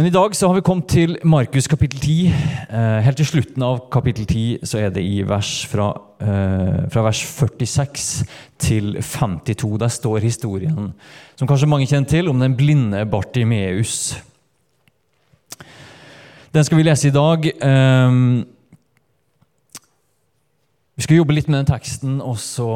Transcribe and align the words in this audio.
Men 0.00 0.06
i 0.06 0.10
dag 0.10 0.32
så 0.36 0.48
har 0.48 0.54
vi 0.56 0.62
kommet 0.64 0.86
til 0.88 1.18
Markus 1.28 1.66
kapittel 1.68 2.00
10. 2.00 2.28
Eh, 2.72 3.00
helt 3.04 3.18
til 3.20 3.26
slutten 3.28 3.60
av 3.66 3.82
kapittel 3.92 4.24
10 4.24 4.62
så 4.64 4.78
er 4.80 4.94
det 4.94 5.02
i 5.04 5.18
vers 5.28 5.50
fra, 5.68 5.90
eh, 6.24 6.86
fra 6.88 7.02
vers 7.04 7.18
46 7.20 8.24
til 8.56 8.94
52. 8.96 9.76
Der 9.76 9.88
står 9.92 10.24
historien, 10.24 10.94
som 11.36 11.48
kanskje 11.48 11.68
mange 11.68 11.86
kjenner 11.86 12.08
til, 12.08 12.30
om 12.30 12.40
den 12.40 12.56
blinde 12.56 13.04
Bartimeus. 13.04 14.16
Den 16.54 16.64
skal 16.64 16.78
vi 16.78 16.82
lese 16.88 17.08
i 17.08 17.10
dag. 17.10 17.44
Eh, 17.44 18.10
vi 20.96 21.02
skal 21.02 21.16
jobbe 21.16 21.34
litt 21.34 21.48
med 21.48 21.58
den 21.58 21.76
teksten, 21.76 22.22
og 22.22 22.38
så, 22.38 22.70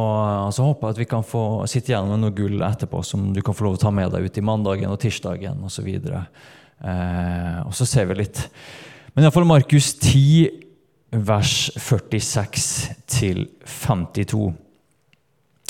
så 0.53 0.63
håper 0.63 0.89
jeg 0.89 0.93
at 0.93 0.99
vi 0.99 1.09
kan 1.09 1.25
få 1.25 1.65
sitte 1.67 1.89
igjen 1.89 2.07
med 2.07 2.21
noe 2.21 2.37
gull 2.37 2.61
etterpå 2.61 3.03
som 3.03 3.33
du 3.33 3.41
kan 3.41 3.55
få 3.55 3.65
lov 3.65 3.79
å 3.79 3.81
ta 3.81 3.91
med 3.91 4.13
deg 4.13 4.29
ut 4.29 4.37
i 4.37 4.45
mandagen 4.45 4.93
og 4.93 5.01
tirsdagen 5.01 5.65
osv. 5.65 5.89
Eh, 6.85 7.61
og 7.65 7.73
så 7.77 7.87
ser 7.89 8.11
vi 8.11 8.19
litt. 8.21 8.43
Men 9.15 9.25
iallfall 9.25 9.47
Markus 9.49 9.95
10, 9.97 10.51
vers 11.25 11.71
46 11.79 12.69
til 13.09 13.47
52. 13.65 14.53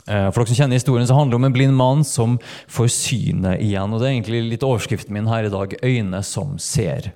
Eh, 0.04 0.28
for 0.28 0.42
dere 0.42 0.50
som 0.50 0.58
kjenner 0.58 0.80
historien, 0.80 1.06
så 1.08 1.16
handler 1.16 1.36
det 1.36 1.40
om 1.40 1.48
en 1.48 1.56
blind 1.56 1.76
mann 1.78 2.04
som 2.04 2.38
får 2.72 2.90
synet 2.92 3.62
igjen. 3.64 3.92
og 3.92 4.00
Det 4.00 4.08
er 4.08 4.16
egentlig 4.16 4.42
litt 4.50 4.66
overskriften 4.66 5.12
min 5.14 5.30
her 5.30 5.44
i 5.44 5.52
dag. 5.52 5.76
'Øyne 5.80 6.22
som 6.22 6.56
ser'. 6.58 7.12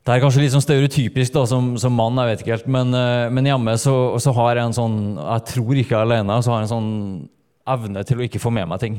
Det 0.00 0.16
er 0.16 0.20
kanskje 0.20 0.40
litt 0.40 0.52
sånn 0.52 0.64
stereotypisk 0.64 1.32
da, 1.32 1.44
som, 1.46 1.76
som 1.78 1.92
mann, 1.92 2.16
jeg 2.16 2.30
vet 2.30 2.40
ikke 2.40 2.56
helt, 2.56 2.66
men, 2.66 2.94
eh, 2.94 3.28
men 3.30 3.44
hjemme 3.44 3.76
så, 3.78 4.18
så, 4.18 4.32
har 4.32 4.56
jeg 4.56 4.64
en 4.64 4.72
sånn 4.72 4.96
Jeg 5.20 5.44
tror 5.52 5.74
ikke 5.76 5.92
jeg 5.92 6.00
er 6.00 6.06
alene, 6.08 6.42
så 6.42 6.50
har 6.50 6.62
jeg 6.62 6.70
en 6.70 6.74
sånn 6.74 7.28
evne 7.68 8.04
til 8.08 8.18
å 8.18 8.24
ikke 8.24 8.40
få 8.40 8.50
med 8.50 8.66
meg 8.66 8.80
ting. 8.80 8.96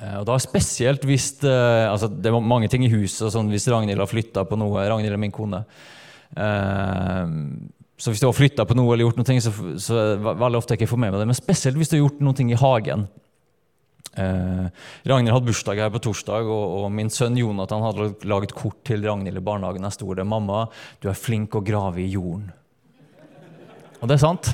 Eh, 0.00 0.16
og 0.20 0.26
da 0.28 0.38
Spesielt 0.42 1.04
hvis 1.08 1.34
eh, 1.44 1.86
altså 1.90 2.08
Det 2.10 2.30
er 2.30 2.40
mange 2.40 2.70
ting 2.72 2.86
i 2.86 2.92
huset. 2.92 3.28
Sånn, 3.34 3.50
hvis 3.52 3.68
Ragnhild 3.70 4.02
har 4.02 4.10
flytta 4.10 4.46
på 4.48 4.58
noe 4.60 4.86
Ragnhild 4.88 5.16
er 5.16 5.22
min 5.22 5.34
kone. 5.34 5.64
Eh, 6.36 7.36
så 8.02 8.10
hvis 8.10 8.22
du 8.22 8.26
har 8.26 8.34
flytta 8.34 8.66
på 8.66 8.74
noe 8.74 8.94
eller 8.94 9.06
gjort 9.06 9.20
noe, 9.20 9.42
så, 9.44 9.52
så 9.78 9.98
veldig 10.18 10.58
ofte 10.58 10.74
jeg 10.74 10.82
ikke 10.82 10.90
får 10.90 11.02
med 11.04 11.12
meg 11.14 11.20
det. 11.22 11.28
Men 11.30 11.38
spesielt 11.38 11.78
hvis 11.78 11.92
du 11.92 11.98
har 11.98 12.06
gjort 12.06 12.24
noe 12.24 12.48
i 12.50 12.58
hagen. 12.58 13.04
Eh, 14.12 14.64
Ragnhild 15.08 15.36
hadde 15.36 15.48
bursdag 15.48 15.78
her 15.80 15.92
på 15.94 16.02
torsdag, 16.04 16.48
og, 16.50 16.64
og 16.80 16.88
min 16.92 17.12
sønn 17.12 17.38
Jonathan 17.38 17.84
hadde 17.86 18.08
laget 18.28 18.56
kort 18.58 18.82
til 18.88 19.06
Ragnhild 19.06 19.38
i 19.38 19.44
barnehagen. 19.44 19.86
Der 19.86 19.94
sto 19.94 20.10
det 20.18 20.26
'Mamma, 20.26 20.66
du 21.00 21.08
er 21.08 21.16
flink 21.16 21.54
å 21.54 21.64
grave 21.64 22.02
i 22.02 22.10
jorden'. 22.12 22.50
Og 24.02 24.08
det 24.10 24.18
er 24.18 24.24
sant. 24.26 24.50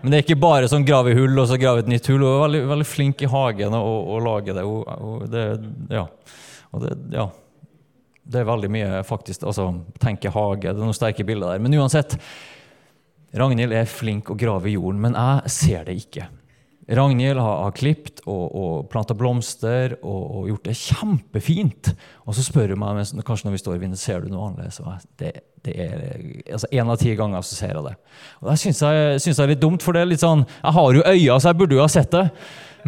Men 0.00 0.12
det 0.12 0.18
er 0.18 0.24
ikke 0.24 0.40
bare 0.40 0.68
sånn 0.70 0.86
grave 0.88 1.12
hull 1.16 1.36
og 1.42 1.48
så 1.50 1.58
grave 1.60 1.82
et 1.82 1.90
nytt 1.90 2.08
hull. 2.08 2.22
Hun 2.24 2.32
er 2.32 2.44
veldig, 2.46 2.62
veldig 2.70 2.88
flink 2.88 3.24
i 3.24 3.30
hagen 3.30 3.76
å, 3.76 3.82
og 4.14 4.24
lage 4.24 4.56
det. 4.56 4.64
Og, 4.64 5.26
det, 5.30 5.44
ja. 5.92 6.06
Og 6.70 6.84
det, 6.84 6.94
ja. 7.12 7.26
det 8.24 8.40
er 8.40 8.48
veldig 8.48 8.72
mye, 8.72 9.02
faktisk. 9.08 9.44
altså 9.44 9.68
Tenke 10.00 10.32
hage. 10.32 10.70
Det 10.70 10.76
er 10.76 10.80
noen 10.80 10.96
sterke 10.96 11.26
bilder 11.28 11.52
der. 11.54 11.62
Men 11.64 11.76
uansett, 11.80 12.16
Ragnhild 13.36 13.76
er 13.76 13.90
flink 13.90 14.32
å 14.32 14.38
grave 14.38 14.72
i 14.72 14.74
jorden, 14.74 15.02
men 15.04 15.18
jeg 15.18 15.54
ser 15.54 15.84
det 15.86 16.00
ikke. 16.00 16.30
Ragnhild 16.90 17.38
har, 17.38 17.58
har 17.64 17.74
klipt 17.76 18.22
og, 18.26 18.44
og 18.56 18.88
planta 18.90 19.14
blomster 19.14 19.94
og, 20.00 20.22
og, 20.24 20.48
gjort 20.50 20.66
det 20.66 20.76
kjempefint. 20.80 21.92
Og 22.26 22.34
så 22.34 22.42
spør 22.42 22.74
hun 22.74 22.82
meg 22.82 23.22
kanskje 23.26 23.46
når 23.46 23.54
vi 23.54 23.62
står 23.62 23.76
i 23.76 23.82
vinduet, 23.84 24.02
ser 24.02 24.24
du 24.24 24.32
noe 24.32 24.48
annerledes. 24.48 25.06
Det, 25.20 25.30
det 25.66 25.76
er, 25.86 26.16
altså 26.50 26.70
En 26.72 26.90
av 26.90 26.98
ti 27.00 27.14
ganger 27.18 27.46
så 27.46 27.58
ser 27.58 27.76
jeg 27.76 27.86
det. 27.86 27.94
Og 28.40 28.50
Det 28.50 28.56
syns 28.64 28.82
jeg, 28.82 29.20
synes 29.22 29.38
jeg 29.38 29.44
er 29.44 29.52
litt 29.54 29.62
dumt, 29.62 29.86
for 29.86 29.94
det 29.94 30.02
er 30.02 30.10
litt 30.10 30.24
sånn, 30.24 30.42
jeg 30.58 30.76
har 30.80 30.98
jo 30.98 31.04
øyne, 31.06 31.38
så 31.38 31.52
jeg 31.52 31.60
burde 31.60 31.78
jo 31.78 31.84
ha 31.84 31.90
sett 31.92 32.10
det. 32.16 32.26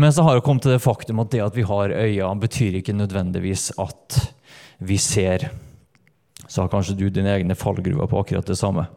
Men 0.02 0.14
så 0.14 0.24
har 0.26 0.38
jeg 0.38 0.46
kommet 0.46 0.64
til 0.64 0.74
det 0.74 0.82
faktum 0.82 1.20
at 1.20 1.30
det 1.34 1.44
at 1.44 1.58
vi 1.58 1.66
har 1.68 1.92
øyne, 1.92 2.32
betyr 2.42 2.80
ikke 2.80 2.96
nødvendigvis 2.96 3.70
at 3.82 4.18
vi 4.82 4.98
ser. 4.98 5.50
Så 6.48 6.64
har 6.64 6.72
kanskje 6.72 6.96
du 6.98 7.06
dine 7.12 7.36
egne 7.36 7.54
fallgruver 7.54 8.10
på 8.10 8.24
akkurat 8.24 8.48
det 8.48 8.58
samme. 8.58 8.88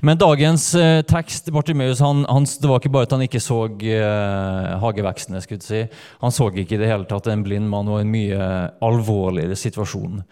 Men 0.00 0.16
dagens 0.16 0.70
eh, 0.74 1.02
tekst 1.04 1.50
Bartimeus, 1.52 2.00
han, 2.00 2.22
han, 2.28 2.46
det 2.48 2.68
var 2.68 2.80
ikke 2.80 2.92
bare 2.94 3.08
at 3.08 3.12
han 3.12 3.24
ikke 3.26 3.42
så 3.44 3.58
eh, 3.68 4.70
hagevekstene. 4.80 5.42
skulle 5.44 5.64
si. 5.64 5.82
Han 6.22 6.32
så 6.32 6.48
ikke 6.48 6.78
i 6.78 6.80
det 6.80 6.88
hele 6.88 7.08
tatt 7.10 7.28
en 7.28 7.44
blind 7.44 7.68
mann 7.68 7.90
og 7.92 8.00
en 8.00 8.12
mye 8.12 8.48
alvorligere 8.86 9.58
situasjon. 9.60 10.22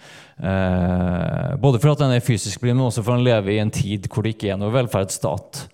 Eh, 0.40 1.54
både 1.60 1.82
for 1.82 1.92
at 1.92 2.06
han 2.06 2.16
er 2.16 2.24
fysisk 2.24 2.64
blind, 2.64 2.80
men 2.80 2.88
også 2.88 3.04
for 3.04 3.14
at 3.14 3.20
han 3.20 3.28
lever 3.28 3.58
i 3.58 3.62
en 3.66 3.74
tid 3.74 4.08
hvor 4.08 4.24
det 4.24 4.36
ikke 4.38 4.54
er 4.54 4.60
noe 4.60 4.72
velferdsstat. 4.72 5.66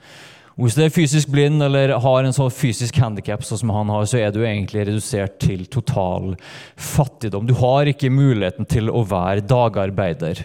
Hvis 0.54 0.76
du 0.78 0.84
er 0.84 0.92
fysisk 0.94 1.30
blind 1.34 1.62
eller 1.66 1.96
har 1.98 2.26
en 2.26 2.34
sånn 2.34 2.52
fysisk 2.54 2.98
handikap 3.02 3.42
sånn 3.42 3.64
som 3.64 3.72
så 4.06 4.20
er 4.20 4.30
du 4.34 4.44
egentlig 4.44 4.84
redusert 4.86 5.40
til 5.42 5.66
total 5.66 6.36
fattigdom. 6.78 7.46
Du 7.46 7.56
har 7.58 7.90
ikke 7.90 8.10
muligheten 8.10 8.66
til 8.70 8.90
å 8.90 9.02
være 9.02 9.42
dagarbeider. 9.50 10.44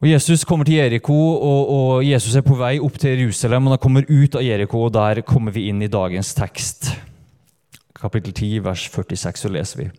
Og 0.00 0.08
Jesus 0.08 0.46
kommer 0.48 0.64
til 0.64 0.78
Jeriko, 0.78 1.14
og, 1.14 1.70
og, 1.70 2.04
Jesus 2.06 2.32
er 2.38 2.44
på 2.44 2.56
vei 2.56 2.78
opp 2.80 2.96
til 2.96 3.18
Jerusalem. 3.20 3.66
og 3.66 3.74
Han 3.74 3.82
kommer 3.82 4.06
ut 4.08 4.38
av 4.38 4.44
Jeriko, 4.44 4.86
og 4.86 4.94
der 4.96 5.20
kommer 5.28 5.52
vi 5.52 5.66
inn 5.68 5.82
i 5.84 5.92
dagens 5.92 6.32
tekst. 6.38 6.94
Kapittel 8.00 8.32
10, 8.32 8.62
vers 8.64 8.86
46, 8.88 9.42
så 9.42 9.50
leser 9.52 9.82
vi. 9.82 9.90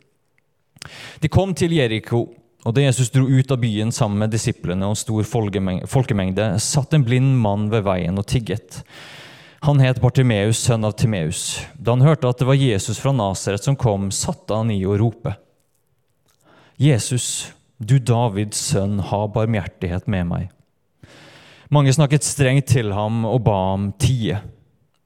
De 1.22 1.30
kom 1.30 1.54
til 1.54 1.78
Jeriko, 1.78 2.24
og 2.66 2.74
da 2.74 2.88
Jesus 2.88 3.14
dro 3.14 3.28
ut 3.30 3.54
av 3.54 3.62
byen 3.62 3.94
sammen 3.94 4.24
med 4.24 4.34
disiplene 4.34 4.90
og 4.90 4.96
en 4.96 5.02
stor 5.04 5.30
folkemengde, 5.30 6.50
satt 6.58 6.98
en 6.98 7.06
blind 7.06 7.38
mann 7.42 7.70
ved 7.70 7.86
veien 7.86 8.18
og 8.18 8.26
tigget. 8.26 8.82
Han 9.68 9.82
het 9.86 10.02
Bartimeus, 10.02 10.58
sønn 10.66 10.86
av 10.88 10.98
Timeus. 10.98 11.62
Da 11.78 11.94
han 11.94 12.02
hørte 12.02 12.30
at 12.30 12.42
det 12.42 12.50
var 12.50 12.58
Jesus 12.58 12.98
fra 12.98 13.14
Nasaret 13.14 13.62
som 13.62 13.78
kom, 13.78 14.10
satte 14.10 14.58
han 14.58 14.74
i 14.74 14.82
å 14.82 14.98
rope. 14.98 15.36
Jesus, 16.82 17.52
du 17.82 17.98
Davids 17.98 18.60
sønn, 18.72 19.00
ha 19.10 19.26
barmhjertighet 19.34 20.08
med 20.12 20.28
meg. 20.30 20.50
Mange 21.74 21.94
snakket 21.96 22.26
strengt 22.28 22.70
til 22.70 22.92
ham 22.94 23.24
og 23.26 23.42
ba 23.48 23.58
ham 23.72 23.92
tie, 24.02 24.42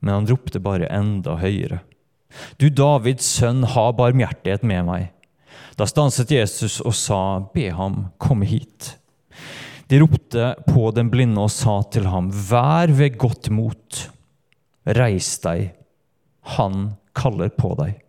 men 0.02 0.14
han 0.14 0.30
ropte 0.30 0.60
bare 0.64 0.90
enda 0.92 1.38
høyere. 1.40 1.80
Du 2.60 2.68
Davids 2.68 3.28
sønn, 3.38 3.64
ha 3.76 3.86
barmhjertighet 3.96 4.66
med 4.68 4.88
meg. 4.90 5.12
Da 5.80 5.88
stanset 5.88 6.34
Jesus 6.36 6.82
og 6.84 6.96
sa, 6.98 7.22
be 7.54 7.70
ham 7.76 8.10
komme 8.22 8.48
hit. 8.50 8.96
De 9.92 10.00
ropte 10.02 10.54
på 10.68 10.90
den 10.96 11.12
blinde 11.14 11.46
og 11.46 11.54
sa 11.54 11.80
til 11.94 12.10
ham, 12.10 12.32
vær 12.32 12.92
ved 12.96 13.20
godt 13.22 13.52
mot, 13.54 14.06
reis 14.98 15.36
deg, 15.44 15.70
han 16.58 16.96
kaller 17.16 17.54
på 17.54 17.76
deg. 17.80 18.02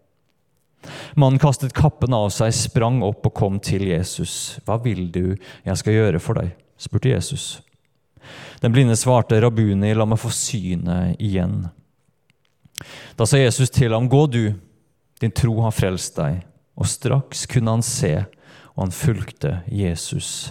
Mannen 1.17 1.41
kastet 1.41 1.73
kappen 1.73 2.13
av 2.13 2.29
seg, 2.35 2.53
sprang 2.53 3.01
opp 3.05 3.25
og 3.25 3.35
kom 3.39 3.57
til 3.65 3.87
Jesus. 3.89 4.59
Hva 4.69 4.77
vil 4.85 5.07
du 5.13 5.23
jeg 5.65 5.81
skal 5.81 5.97
gjøre 5.97 6.21
for 6.21 6.37
deg? 6.43 6.53
spurte 6.77 7.09
Jesus. 7.09 7.63
Den 8.61 8.75
blinde 8.75 8.97
svarte, 9.01 9.39
Rabuni, 9.41 9.95
la 9.97 10.05
meg 10.05 10.21
få 10.21 10.29
synet 10.35 11.17
igjen. 11.23 11.63
Da 13.17 13.25
sa 13.25 13.41
Jesus 13.41 13.73
til 13.73 13.97
ham, 13.97 14.11
gå 14.13 14.27
du, 14.29 14.43
din 15.23 15.33
tro 15.33 15.57
har 15.65 15.73
frelst 15.73 16.19
deg. 16.21 16.43
Og 16.77 16.89
straks 16.91 17.47
kunne 17.49 17.79
han 17.79 17.85
se, 17.87 18.13
og 18.75 18.83
han 18.85 18.93
fulgte 18.93 19.63
Jesus 19.73 20.51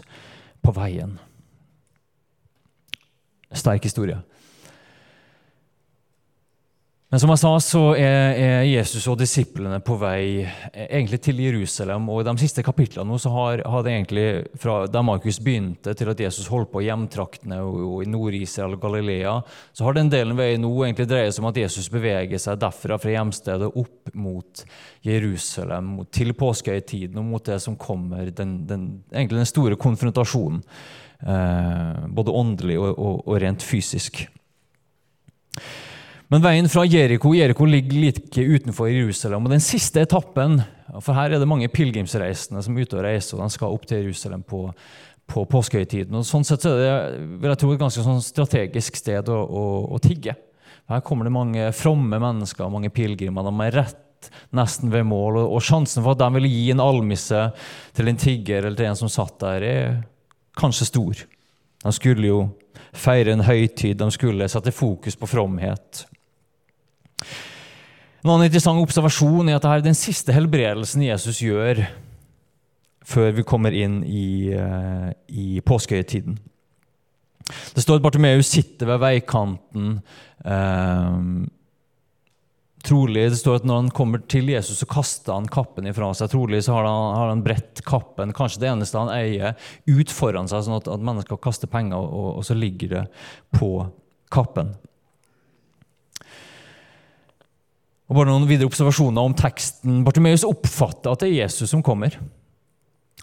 på 0.66 0.74
veien. 0.74 1.20
Sterk 3.54 3.86
historie. 3.86 4.18
Men 7.16 7.22
som 7.22 7.32
jeg 7.32 7.40
sa, 7.40 7.50
så 7.64 7.82
er, 7.96 8.66
Jesus 8.68 9.06
og 9.08 9.22
disiplene 9.22 9.78
på 9.80 9.96
vei 10.02 10.42
eh, 10.44 10.82
egentlig 10.84 11.22
til 11.24 11.38
Jerusalem. 11.40 12.10
Og 12.12 12.20
i 12.20 12.26
de 12.28 12.34
siste 12.42 12.60
kapitlene 12.68 13.16
så 13.24 13.32
har, 13.32 13.64
har 13.72 13.86
det 13.86 13.94
egentlig, 13.94 14.26
fra 14.60 14.82
da 14.92 15.00
Markus 15.00 15.40
begynte, 15.40 15.94
til 15.96 16.12
at 16.12 16.26
Jesus 16.26 16.50
holdt 16.52 16.74
på 16.74 16.84
i 16.84 16.90
hjemtraktene 16.90 17.62
og, 17.64 17.80
og 17.86 18.04
i 18.04 18.10
Nord-Israel 18.12 18.76
og 18.76 18.84
Galilea, 18.84 19.38
så 19.72 19.88
har 19.88 19.96
den 19.96 20.12
delen 20.12 20.36
veien 20.36 20.60
nå 20.68 20.74
egentlig 20.74 21.08
dreier 21.08 21.32
seg 21.32 21.46
om 21.46 21.50
at 21.54 21.62
Jesus 21.64 21.88
beveger 21.96 22.46
seg 22.50 22.60
derfra, 22.66 23.00
fra 23.00 23.16
hjemstedet, 23.16 23.72
opp 23.72 24.12
mot 24.12 24.68
Jerusalem, 25.08 25.96
til 26.12 26.36
påskehøytiden 26.36 27.24
og 27.24 27.32
mot 27.32 27.48
det 27.48 27.62
som 27.64 27.80
kommer, 27.80 28.28
den, 28.28 28.58
den, 28.68 28.88
egentlig 29.16 29.46
den 29.46 29.54
store 29.56 29.80
konfrontasjonen. 29.80 30.66
Eh, 31.24 32.08
både 32.12 32.40
åndelig 32.44 32.82
og, 32.84 32.92
og, 32.92 33.20
og 33.24 33.46
rent 33.48 33.64
fysisk. 33.64 34.26
Men 36.34 36.42
veien 36.42 36.68
fra 36.72 36.82
Jeriko 36.90 37.36
Jeriko 37.38 37.68
ligger 37.70 38.00
like 38.02 38.42
utenfor 38.42 38.90
Jerusalem. 38.90 39.46
og 39.46 39.54
Den 39.54 39.62
siste 39.62 40.02
etappen 40.02 40.58
for 41.02 41.14
Her 41.14 41.36
er 41.36 41.42
det 41.42 41.50
mange 41.50 41.70
pilegrimsreisende 41.70 42.64
som 42.66 42.78
er 42.78 42.86
ute 42.86 42.98
og 42.98 43.04
reiser, 43.06 43.38
og 43.38 43.44
de 43.44 43.54
skal 43.54 43.76
opp 43.76 43.86
til 43.86 44.02
Jerusalem 44.06 44.42
på, 44.48 44.62
på 45.30 45.44
påskehøytiden. 45.52 46.16
Og 46.18 46.26
sånn 46.26 46.46
sett 46.48 46.66
så 46.66 46.74
er 46.74 46.82
det 46.82 47.28
vil 47.42 47.52
jeg 47.52 47.62
tro, 47.62 47.74
et 47.74 47.84
ganske 47.84 48.06
sånn 48.06 48.24
strategisk 48.26 48.98
sted 48.98 49.30
å, 49.30 49.38
å, 49.44 49.66
å, 49.94 50.00
tigge. 50.02 50.34
Her 50.90 51.04
kommer 51.06 51.28
det 51.28 51.36
mange 51.36 51.70
fromme 51.78 52.18
mennesker, 52.22 52.74
mange 52.74 52.94
pilegrimer. 52.94 53.46
De 53.46 53.68
er 53.68 53.80
rett 53.84 54.32
nesten 54.56 54.90
ved 54.94 55.06
mål, 55.06 55.44
og, 55.44 55.54
og 55.60 55.66
sjansen 55.66 56.02
for 56.02 56.16
at 56.16 56.24
de 56.24 56.40
vil 56.40 56.50
gi 56.50 56.66
en 56.74 56.82
almisse 56.82 57.44
til 57.94 58.10
en 58.10 58.22
tigger 58.22 58.66
eller 58.66 58.80
til 58.80 58.90
en 58.90 59.02
som 59.04 59.14
satt 59.14 59.38
der, 59.46 59.66
er 59.70 59.96
kanskje 60.58 60.90
stor. 60.90 61.26
De 61.86 61.94
skulle 61.94 62.32
jo 62.32 62.42
feire 62.98 63.36
en 63.36 63.46
høytid, 63.46 64.00
de 64.00 64.10
skulle 64.14 64.50
sette 64.50 64.74
fokus 64.74 65.18
på 65.20 65.30
fromhet. 65.30 66.06
En 68.26 68.32
annen 68.34 68.48
interessant 68.48 68.82
observasjon 68.82 69.52
er 69.52 69.60
at 69.60 69.62
dette 69.62 69.72
er 69.78 69.84
den 69.86 69.98
siste 69.98 70.34
helbredelsen 70.34 71.04
Jesus 71.06 71.44
gjør 71.46 71.84
før 73.06 73.36
vi 73.38 73.44
kommer 73.46 73.76
inn 73.78 74.00
i, 74.02 74.50
uh, 74.50 75.12
i 75.30 75.62
påskehøytiden. 75.62 76.40
Det 77.46 77.84
står 77.84 78.00
at 78.00 78.08
Bartimeus 78.08 78.50
sitter 78.50 78.90
ved 78.90 79.04
veikanten. 79.04 80.00
Eh, 80.42 81.20
trolig, 82.82 83.28
Det 83.30 83.38
står 83.38 83.60
at 83.60 83.68
når 83.70 83.76
han 83.84 83.92
kommer 83.94 84.26
til 84.26 84.50
Jesus, 84.50 84.80
så 84.82 84.88
kaster 84.90 85.34
han 85.34 85.46
kappen 85.46 85.86
ifra 85.86 86.10
seg. 86.18 86.32
Trolig 86.34 86.64
så 86.66 86.74
har 86.74 86.90
han, 86.90 87.16
har 87.20 87.30
han 87.30 87.46
bredt 87.46 87.84
kappen, 87.86 88.34
kanskje 88.34 88.64
det 88.64 88.72
eneste 88.72 88.98
han 88.98 89.14
eier, 89.14 89.54
ut 89.86 90.10
foran 90.10 90.50
seg, 90.50 90.66
sånn 90.66 90.80
at, 90.80 90.90
at 90.90 91.06
mennesker 91.06 91.38
kaster 91.38 91.70
penger, 91.70 92.02
og, 92.02 92.40
og 92.42 92.50
så 92.50 92.58
ligger 92.58 92.96
det 92.96 93.06
på 93.54 93.72
kappen. 94.34 94.74
Og 98.06 98.18
bare 98.20 98.30
noen 98.30 98.46
videre 98.50 98.70
observasjoner 98.70 99.26
om 99.26 99.34
teksten. 99.38 100.04
Bartimeus 100.06 100.46
oppfatter 100.46 101.14
at 101.14 101.24
det 101.24 101.32
er 101.32 101.40
Jesus 101.46 101.72
som 101.72 101.82
kommer. 101.86 102.20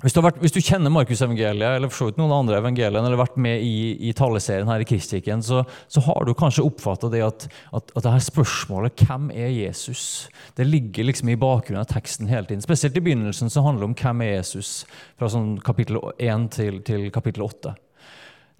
Hvis 0.02 0.16
du, 0.16 0.18
vært, 0.24 0.40
hvis 0.42 0.54
du 0.54 0.58
kjenner 0.58 0.90
Markusevangeliet 0.90 1.76
eller 1.76 1.90
for 1.90 2.00
så 2.00 2.06
vidt 2.08 2.16
noen 2.18 2.32
andre 2.34 2.56
evangelier, 2.58 2.96
eller 2.98 3.20
vært 3.20 3.36
med 3.44 3.62
i, 3.62 3.92
i 4.08 4.14
taleserien 4.18 4.66
her 4.66 4.82
i 4.82 4.86
Kristikken, 4.88 5.44
så, 5.46 5.60
så, 5.86 6.02
har 6.08 6.26
du 6.26 6.32
kanskje 6.34 6.64
oppfatta 6.66 7.10
det 7.12 7.20
at, 7.22 7.46
at, 7.70 7.92
at 7.94 8.02
det 8.02 8.14
her 8.16 8.24
spørsmålet 8.26 8.98
'Hvem 8.98 9.30
er 9.30 9.52
Jesus?' 9.54 10.26
det 10.58 10.66
ligger 10.66 11.06
liksom 11.06 11.30
i 11.30 11.38
bakgrunnen 11.38 11.84
av 11.84 11.92
teksten 11.92 12.26
hele 12.26 12.50
tiden. 12.50 12.64
Spesielt 12.64 12.98
i 12.98 13.04
begynnelsen 13.04 13.52
så 13.52 13.62
handler 13.62 13.86
det 13.86 13.90
om 13.92 13.98
'Hvem 14.00 14.26
er 14.26 14.34
Jesus?' 14.40 14.82
fra 15.14 15.30
sånn 15.30 15.54
kapittel 15.62 16.02
1 16.18 16.50
til, 16.50 16.82
til 16.82 17.10
kapittel 17.14 17.46
8. 17.46 17.76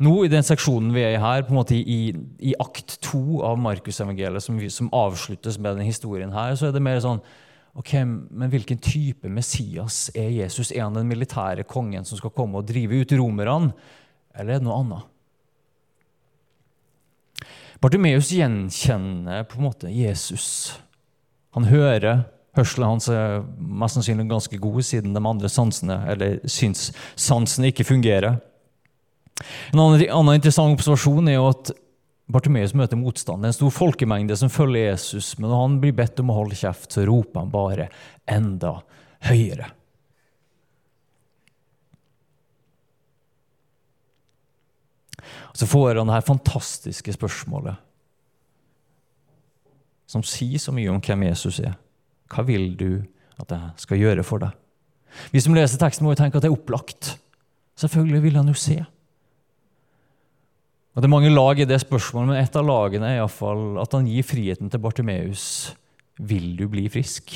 Nå 0.02 0.12
i 0.24 0.30
den 0.32 0.44
seksjonen 0.46 0.92
vi 0.94 1.02
er 1.04 1.16
i 1.16 1.20
her, 1.20 1.44
på 1.44 1.52
en 1.52 1.60
måte 1.60 1.76
i, 1.76 2.14
i 2.40 2.54
akt 2.62 2.96
to 3.04 3.42
av 3.44 3.60
Markusevangeliet, 3.60 4.42
som, 4.42 4.58
som 4.72 4.90
avsluttes 4.96 5.58
med 5.58 5.76
denne 5.76 5.86
historien 5.86 6.32
her, 6.34 6.54
så 6.56 6.68
er 6.68 6.74
det 6.74 6.82
mer 6.84 7.00
sånn 7.04 7.20
ok, 7.78 7.92
Men 8.04 8.50
hvilken 8.52 8.80
type 8.82 9.28
Messias 9.32 10.10
er 10.16 10.28
Jesus? 10.32 10.72
Er 10.72 10.86
han 10.86 10.96
den 10.96 11.08
militære 11.08 11.64
kongen 11.68 12.04
som 12.08 12.20
skal 12.20 12.34
komme 12.34 12.60
og 12.60 12.68
drive 12.68 13.02
ut 13.02 13.16
romerne, 13.16 13.72
eller 14.34 14.56
er 14.56 14.60
det 14.60 14.66
noe 14.66 14.80
annet? 14.80 15.08
Bartimeus 17.82 18.30
gjenkjenner 18.30 19.42
på 19.50 19.58
en 19.58 19.66
måte 19.66 19.90
Jesus. 19.90 20.78
Han 21.56 21.66
hører 21.66 22.24
Hørselen 22.52 22.84
hans 22.84 23.06
er 23.08 23.40
mest 23.56 23.96
sannsynlig 23.96 24.26
ganske 24.28 24.58
god, 24.60 24.82
siden 24.84 25.14
de 25.16 25.20
andre 25.24 25.48
sansene, 25.48 25.96
eller 26.12 26.34
synssansene 26.44 27.70
ikke 27.72 27.86
fungerer. 27.88 28.42
En 29.72 29.82
annen, 29.82 30.04
annen 30.08 30.38
interessant 30.38 30.74
observasjon 30.76 31.30
er 31.30 31.38
jo 31.38 31.48
at 31.50 31.72
Bartimeus 32.32 32.72
møter 32.78 32.96
motstand. 32.96 33.42
Det 33.42 33.50
er 33.50 33.52
en 33.52 33.58
stor 33.58 33.74
folkemengde 33.74 34.36
som 34.38 34.50
følger 34.52 34.92
Jesus, 34.92 35.34
men 35.38 35.50
når 35.50 35.62
han 35.62 35.78
blir 35.82 35.94
bedt 35.98 36.22
om 36.22 36.32
å 36.32 36.38
holde 36.40 36.58
kjeft, 36.58 36.92
så 36.94 37.04
roper 37.08 37.42
han 37.42 37.52
bare 37.52 37.88
enda 38.30 38.78
høyere. 39.28 39.68
Så 45.52 45.68
får 45.68 45.98
han 46.00 46.08
det 46.08 46.16
her 46.16 46.24
fantastiske 46.24 47.12
spørsmålet, 47.12 47.76
som 50.08 50.24
sier 50.24 50.60
så 50.60 50.72
mye 50.74 50.90
om 50.92 51.00
hvem 51.02 51.26
Jesus 51.28 51.60
er. 51.60 51.76
Hva 52.32 52.44
vil 52.48 52.72
du 52.76 53.02
at 53.40 53.52
jeg 53.52 53.84
skal 53.84 54.00
gjøre 54.00 54.24
for 54.24 54.44
deg? 54.44 54.56
Vi 55.32 55.40
som 55.44 55.54
leser 55.56 55.80
teksten, 55.80 56.06
må 56.06 56.14
jo 56.14 56.20
tenke 56.22 56.38
at 56.38 56.44
det 56.44 56.48
er 56.48 56.56
opplagt. 56.56 57.16
Selvfølgelig 57.80 58.22
vil 58.24 58.38
han 58.40 58.48
jo 58.48 58.56
se. 58.56 58.78
Og 60.92 61.00
Det 61.00 61.08
er 61.08 61.14
mange 61.14 61.32
lag 61.32 61.60
i 61.60 61.64
det 61.64 61.78
spørsmålet, 61.80 62.28
men 62.28 62.42
et 62.42 62.56
av 62.56 62.66
lagene 62.68 63.14
er 63.14 63.22
i 63.22 63.28
fall 63.32 63.78
at 63.80 63.94
han 63.96 64.08
gir 64.10 64.26
friheten 64.28 64.68
til 64.68 64.82
Bartimeus. 64.82 65.72
Vil 66.20 66.52
du 66.58 66.66
bli 66.68 66.84
frisk? 66.92 67.32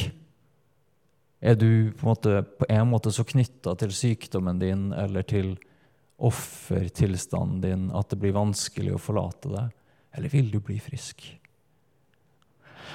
Er 1.40 1.56
du 1.56 1.92
på 1.96 2.04
en 2.04 2.10
måte, 2.10 2.42
på 2.44 2.68
en 2.68 2.90
måte 2.90 3.12
så 3.12 3.24
knytta 3.24 3.72
til 3.80 3.94
sykdommen 3.96 4.60
din 4.60 4.90
eller 4.92 5.24
til 5.24 5.54
offertilstanden 6.16 7.64
din 7.64 7.88
at 7.96 8.12
det 8.12 8.20
blir 8.20 8.36
vanskelig 8.36 8.92
å 8.92 9.00
forlate 9.00 9.48
deg? 9.52 9.72
Eller 10.16 10.32
vil 10.32 10.52
du 10.52 10.60
bli 10.60 10.76
frisk? 10.80 11.24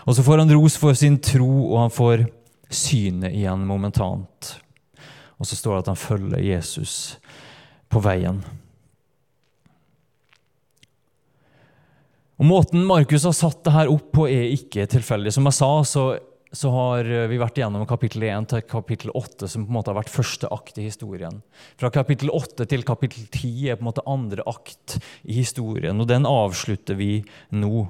Og 0.05 0.15
Så 0.15 0.23
får 0.25 0.43
han 0.43 0.53
ros 0.53 0.77
for 0.77 0.93
sin 0.93 1.17
tro, 1.21 1.73
og 1.73 1.77
han 1.79 1.93
får 1.93 2.25
synet 2.69 3.33
igjen 3.33 3.65
momentant. 3.65 4.55
Og 5.41 5.45
så 5.45 5.57
står 5.57 5.75
det 5.75 5.81
at 5.83 5.93
han 5.93 6.05
følger 6.05 6.41
Jesus 6.41 7.17
på 7.89 8.01
veien. 8.01 8.43
Og 12.41 12.47
Måten 12.49 12.87
Markus 12.89 13.27
har 13.27 13.35
satt 13.37 13.59
det 13.67 13.71
her 13.75 13.89
opp 13.93 14.07
på, 14.17 14.23
er 14.25 14.47
ikke 14.49 14.87
tilfeldig. 14.89 15.29
Som 15.35 15.45
jeg 15.45 15.53
sa, 15.59 15.67
så, 15.85 16.03
så, 16.49 16.71
har 16.73 17.05
vi 17.29 17.37
vært 17.37 17.59
gjennom 17.61 17.83
kapittel 17.85 18.23
1 18.25 18.47
til 18.49 18.63
kapittel 18.65 19.11
8, 19.13 19.45
som 19.45 19.67
på 19.67 19.69
en 19.69 19.75
måte 19.75 19.91
har 19.91 19.99
vært 19.99 20.09
første 20.09 20.49
akt 20.49 20.79
i 20.81 20.87
historien. 20.87 21.35
Fra 21.77 21.91
kapittel 21.93 22.31
8 22.33 22.65
til 22.71 22.81
kapittel 22.87 23.27
10 23.27 23.51
er 23.69 23.77
på 23.77 23.85
en 23.85 23.89
måte 23.91 24.03
andre 24.09 24.41
akt 24.49 24.95
i 25.21 25.35
historien, 25.37 26.01
og 26.01 26.09
den 26.09 26.25
avslutter 26.25 26.97
vi 26.97 27.11
nå. 27.53 27.83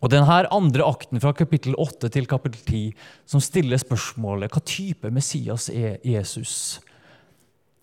Og 0.00 0.12
denne 0.12 0.36
andre 0.52 0.84
akten 0.84 1.22
fra 1.24 1.32
kapittel 1.36 1.78
8 1.80 2.10
til 2.12 2.28
kapittel 2.28 2.60
10 2.60 3.06
som 3.32 3.40
stiller 3.40 3.80
spørsmålet 3.80 4.52
hva 4.52 4.60
type 4.68 5.08
Messias 5.16 5.70
er 5.72 5.96
Jesus? 6.04 6.82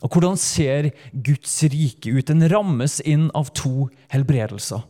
Og 0.06 0.14
hvordan 0.14 0.38
ser 0.38 0.92
Guds 1.14 1.58
rike 1.74 2.14
ut? 2.14 2.30
Den 2.30 2.46
rammes 2.54 3.00
inn 3.02 3.32
av 3.34 3.50
to 3.58 3.88
helbredelser 4.14 4.86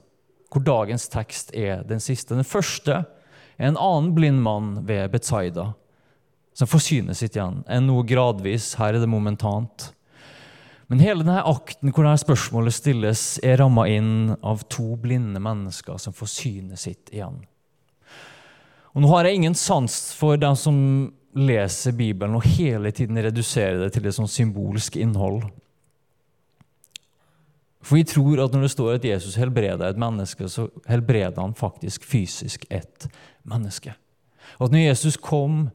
hvor 0.51 0.63
dagens 0.63 1.07
tekst 1.11 1.51
er 1.55 1.83
den 1.87 2.01
siste. 2.03 2.35
Den 2.35 2.47
første 2.47 3.03
er 3.57 3.69
en 3.71 3.79
annen 3.79 4.13
blind 4.15 4.41
mann 4.43 4.87
ved 4.87 5.11
Betzaida, 5.11 5.71
som 6.57 6.69
forsyner 6.69 7.17
sitt 7.17 7.35
igjen. 7.37 7.61
Enn 7.69 7.87
noe 7.89 8.05
gradvis. 8.07 8.75
Her 8.79 8.95
er 8.95 9.03
det 9.03 9.11
momentant. 9.11 9.91
Men 10.87 11.03
hele 11.03 11.25
denne 11.25 11.43
akten 11.43 11.91
hvor 11.91 12.07
dette 12.07 12.23
spørsmålet 12.23 12.77
stilles, 12.77 13.25
er 13.43 13.59
ramma 13.59 13.87
inn 13.91 14.37
av 14.39 14.63
to 14.71 14.95
blinde 15.01 15.41
mennesker 15.43 15.99
som 15.99 16.15
får 16.15 16.31
synet 16.31 16.81
sitt 16.81 17.11
igjen. 17.11 17.41
Og 18.95 19.03
Nå 19.03 19.11
har 19.11 19.27
jeg 19.27 19.37
ingen 19.37 19.57
sans 19.57 19.93
for 20.17 20.39
dem 20.41 20.55
som 20.57 20.77
leser 21.37 21.93
Bibelen 21.93 22.37
og 22.39 22.47
hele 22.47 22.89
tiden 22.95 23.19
reduserer 23.21 23.77
det 23.83 23.91
til 23.93 24.07
et 24.07 24.15
sånn 24.15 24.31
symbolsk 24.31 24.95
innhold. 24.97 25.43
For 27.87 27.95
vi 27.95 28.03
tror 28.03 28.41
at 28.43 28.51
når 28.51 28.65
det 28.65 28.73
står 28.73 28.97
at 28.97 29.05
Jesus 29.07 29.37
helbreder 29.39 29.87
et 29.87 29.99
menneske, 30.01 30.49
så 30.51 30.67
helbreder 30.89 31.39
han 31.39 31.55
faktisk 31.55 32.03
fysisk 32.03 32.65
et 32.67 33.07
menneske. 33.47 33.93
Og 34.57 34.67
at 34.67 34.73
når 34.75 34.89
Jesus 34.89 35.15
kom 35.15 35.69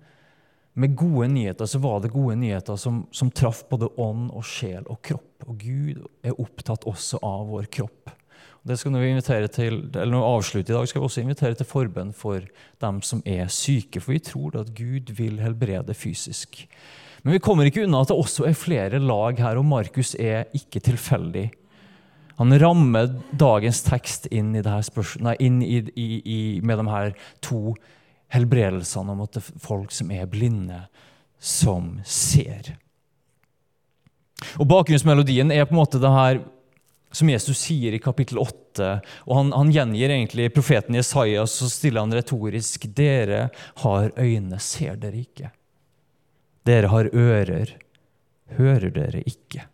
med 0.75 0.97
gode 0.97 1.29
nyheter, 1.33 1.69
så 1.69 1.81
var 1.81 2.01
det 2.01 2.13
gode 2.13 2.37
nyheter 2.41 2.77
som, 2.81 3.07
som 3.13 3.31
traff 3.33 3.63
både 3.69 3.89
ånd 4.01 4.29
og 4.33 4.45
sjel 4.45 4.85
og 4.93 5.01
kropp. 5.05 5.47
Og 5.47 5.57
Gud 5.61 6.03
er 6.25 6.37
opptatt 6.41 6.85
også 6.89 7.21
av 7.25 7.47
vår 7.49 7.71
kropp. 7.73 8.13
Det 8.63 8.77
skal 8.79 8.95
vi 8.95 9.09
invitere 9.11 9.49
til, 9.51 9.81
eller 9.91 10.13
når 10.13 10.21
vi 10.21 10.35
avslutter 10.37 10.73
i 10.75 10.77
dag, 10.77 10.89
skal 10.89 11.01
vi 11.01 11.09
også 11.09 11.25
invitere 11.25 11.59
til 11.59 11.69
forbønn 11.69 12.13
for 12.15 12.45
dem 12.85 13.01
som 13.03 13.25
er 13.27 13.49
syke. 13.51 14.01
For 14.01 14.15
vi 14.15 14.23
tror 14.23 14.61
at 14.61 14.71
Gud 14.77 15.11
vil 15.19 15.41
helbrede 15.43 15.97
fysisk. 15.99 16.61
Men 17.25 17.37
vi 17.37 17.43
kommer 17.43 17.67
ikke 17.67 17.87
unna 17.87 18.05
at 18.05 18.13
det 18.13 18.21
også 18.21 18.47
er 18.49 18.59
flere 18.59 19.01
lag 19.03 19.41
her, 19.41 19.59
og 19.59 19.67
Markus 19.67 20.15
er 20.15 20.47
ikke 20.57 20.83
tilfeldig 20.85 21.49
han 22.37 22.59
rammer 22.59 23.11
dagens 23.31 23.83
tekst 23.87 24.27
inn, 24.31 24.55
i 24.57 24.63
nei, 24.63 25.37
inn 25.41 25.63
i, 25.63 25.79
i, 25.95 26.09
i, 26.25 26.41
med 26.63 26.79
de 26.79 26.87
her 26.89 27.13
to 27.45 27.75
helbredelsene 28.33 29.13
om 29.13 29.25
at 29.25 29.37
det 29.37 29.43
er 29.43 29.61
folk 29.61 29.93
som 29.93 30.11
er 30.15 30.31
blinde, 30.31 30.85
som 31.39 31.99
ser. 32.07 32.75
Og 34.59 34.67
Bakgrunnsmelodien 34.71 35.53
er 35.53 35.67
på 35.67 35.77
en 35.77 35.83
måte 35.83 36.01
det 36.03 36.13
her 36.13 36.43
som 37.13 37.29
Jesus 37.29 37.61
sier 37.61 37.93
i 37.93 38.01
kapittel 38.01 38.41
8. 38.41 38.95
Og 39.29 39.35
han, 39.37 39.53
han 39.53 39.73
gjengir 39.75 40.15
egentlig 40.15 40.53
profeten 40.55 40.97
Jesaja, 40.97 41.45
så 41.47 41.69
stiller 41.71 42.07
han 42.07 42.15
retorisk 42.15 42.89
Dere 42.97 43.51
har 43.85 44.13
øyne, 44.17 44.61
ser 44.63 44.97
dere 45.01 45.21
ikke? 45.27 45.53
Dere 46.65 46.89
har 46.93 47.11
ører, 47.13 47.75
hører 48.57 48.95
dere 48.95 49.23
ikke? 49.27 49.67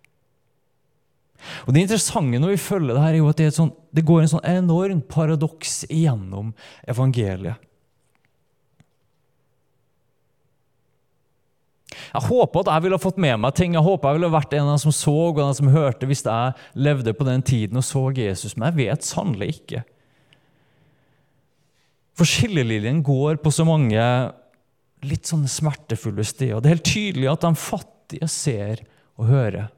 Og 1.66 1.74
Det 1.74 1.84
interessante 1.84 2.40
når 2.42 2.54
vi 2.54 2.60
følger 2.60 2.94
det 2.94 3.02
her, 3.02 3.14
er 3.14 3.22
jo 3.22 3.30
at 3.30 3.40
det, 3.40 3.52
sånn, 3.54 3.72
det 3.94 4.04
går 4.06 4.24
en 4.24 4.32
sånn 4.34 4.48
enormt 4.48 5.08
paradoks 5.12 5.84
igjennom 5.88 6.52
evangeliet. 6.88 7.64
Jeg 12.08 12.24
håper 12.24 12.62
at 12.62 12.70
jeg 12.72 12.84
ville 12.86 13.00
fått 13.00 13.20
med 13.20 13.36
meg 13.42 13.54
ting. 13.56 13.74
Jeg 13.76 13.84
håper 13.84 14.10
jeg 14.10 14.18
ville 14.18 14.32
vært 14.32 14.54
en 14.56 14.66
av 14.66 14.74
dem 14.74 14.82
som 14.82 14.94
så 14.94 15.14
og 15.28 15.40
en 15.42 15.56
som 15.56 15.70
hørte 15.72 16.08
hvis 16.08 16.24
jeg 16.24 16.56
levde 16.78 17.14
på 17.16 17.26
den 17.28 17.44
tiden 17.44 17.80
og 17.80 17.84
så 17.86 18.08
Jesus, 18.16 18.56
men 18.56 18.70
jeg 18.70 18.78
vet 18.88 19.06
sannelig 19.06 19.50
ikke. 19.58 19.82
For 22.18 22.28
skillelinjen 22.28 23.04
går 23.06 23.38
på 23.42 23.52
så 23.54 23.66
mange 23.68 24.02
litt 25.06 25.28
sånne 25.28 25.50
smertefulle 25.50 26.24
steder. 26.26 26.58
Det 26.58 26.70
er 26.70 26.76
helt 26.78 26.88
tydelig 26.88 27.28
at 27.30 27.44
de 27.44 27.52
fattige 27.60 28.30
ser 28.32 28.82
og 29.18 29.28
hører, 29.30 29.68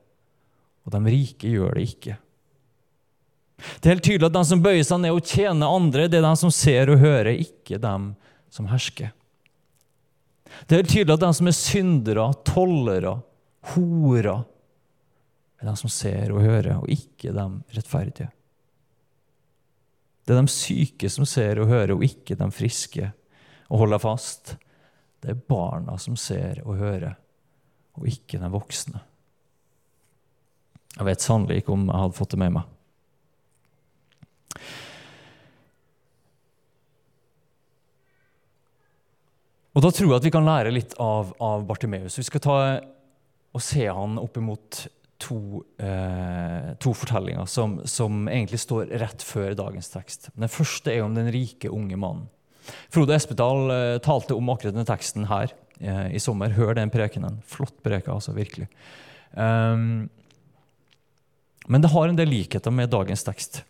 og 0.90 0.96
de 0.98 1.12
rike 1.14 1.54
gjør 1.54 1.78
det 1.78 1.86
ikke. 1.86 2.16
Det 3.60 3.86
er 3.86 3.94
helt 3.94 4.06
tydelig 4.06 4.28
at 4.30 4.36
de 4.36 4.42
som 4.48 4.62
bøyer 4.64 4.84
seg 4.86 5.02
ned 5.02 5.14
og 5.14 5.26
tjener 5.28 5.76
andre, 5.76 6.08
det 6.08 6.18
er 6.20 6.26
de 6.26 6.36
som 6.40 6.52
ser 6.54 6.90
og 6.92 7.00
hører, 7.02 7.32
ikke 7.44 7.80
dem 7.80 8.14
som 8.50 8.70
hersker. 8.70 9.12
Det 10.66 10.74
er 10.74 10.82
helt 10.82 10.92
tydelig 10.92 11.14
at 11.14 11.24
de 11.24 11.30
som 11.36 11.50
er 11.50 11.56
syndere, 11.56 12.26
tollere, 12.48 13.14
horer, 13.74 14.42
er 15.60 15.68
de 15.68 15.76
som 15.76 15.92
ser 15.92 16.32
og 16.32 16.42
hører, 16.42 16.80
og 16.80 16.88
ikke 16.90 17.34
de 17.36 17.46
rettferdige. 17.76 18.30
Det 20.24 20.34
er 20.34 20.40
de 20.40 20.52
syke 20.52 21.10
som 21.12 21.28
ser 21.28 21.60
og 21.60 21.70
hører, 21.70 21.94
og 21.94 22.04
ikke 22.06 22.38
de 22.38 22.50
friske, 22.54 23.12
og 23.68 23.84
holder 23.84 24.02
fast. 24.02 24.56
Det 25.20 25.34
er 25.34 25.46
barna 25.52 25.98
som 26.00 26.16
ser 26.16 26.62
og 26.64 26.80
hører, 26.80 27.14
og 28.00 28.08
ikke 28.08 28.40
de 28.40 28.50
voksne. 28.50 29.04
Jeg 30.96 31.06
vet 31.06 31.24
sannelig 31.24 31.62
ikke 31.62 31.74
om 31.76 31.88
jeg 31.88 32.02
hadde 32.02 32.18
fått 32.18 32.34
det 32.34 32.40
med 32.42 32.56
meg. 32.58 32.76
Og 39.70 39.84
Da 39.84 39.90
tror 39.94 40.08
jeg 40.10 40.18
at 40.18 40.24
vi 40.26 40.32
kan 40.34 40.48
lære 40.48 40.72
litt 40.74 40.96
av, 41.00 41.30
av 41.40 41.62
Bartimeus. 41.68 42.18
Vi 42.18 42.26
skal 42.26 42.42
ta 42.42 42.56
og 43.50 43.62
se 43.62 43.86
han 43.86 44.18
opp 44.20 44.36
imot 44.38 44.82
to, 45.20 45.62
eh, 45.82 46.74
to 46.82 46.92
fortellinger 46.96 47.46
som, 47.50 47.80
som, 47.84 48.26
egentlig 48.28 48.60
står 48.62 48.92
rett 49.02 49.24
før 49.26 49.54
dagens 49.58 49.90
tekst. 49.92 50.30
Den 50.34 50.50
første 50.50 50.92
er 50.92 51.04
om 51.04 51.16
den 51.16 51.30
rike, 51.34 51.70
unge 51.70 51.98
mannen. 52.00 52.28
Frode 52.92 53.16
Espedal 53.16 53.72
eh, 53.74 53.98
talte 54.04 54.36
om 54.36 54.52
akkurat 54.52 54.74
denne 54.74 54.88
teksten 54.88 55.26
her 55.30 55.52
eh, 55.80 56.08
i 56.16 56.22
sommer. 56.22 56.54
Hør 56.56 56.74
den 56.78 56.92
prekenen. 56.92 57.40
Flott 57.46 57.78
preke, 57.84 58.12
altså. 58.14 58.34
Virkelig. 58.36 58.68
Um, 59.34 60.08
men 61.70 61.82
det 61.82 61.92
har 61.92 62.08
en 62.10 62.18
del 62.18 62.32
likheter 62.32 62.74
med 62.74 62.90
dagens 62.90 63.22
tekst. 63.22 63.62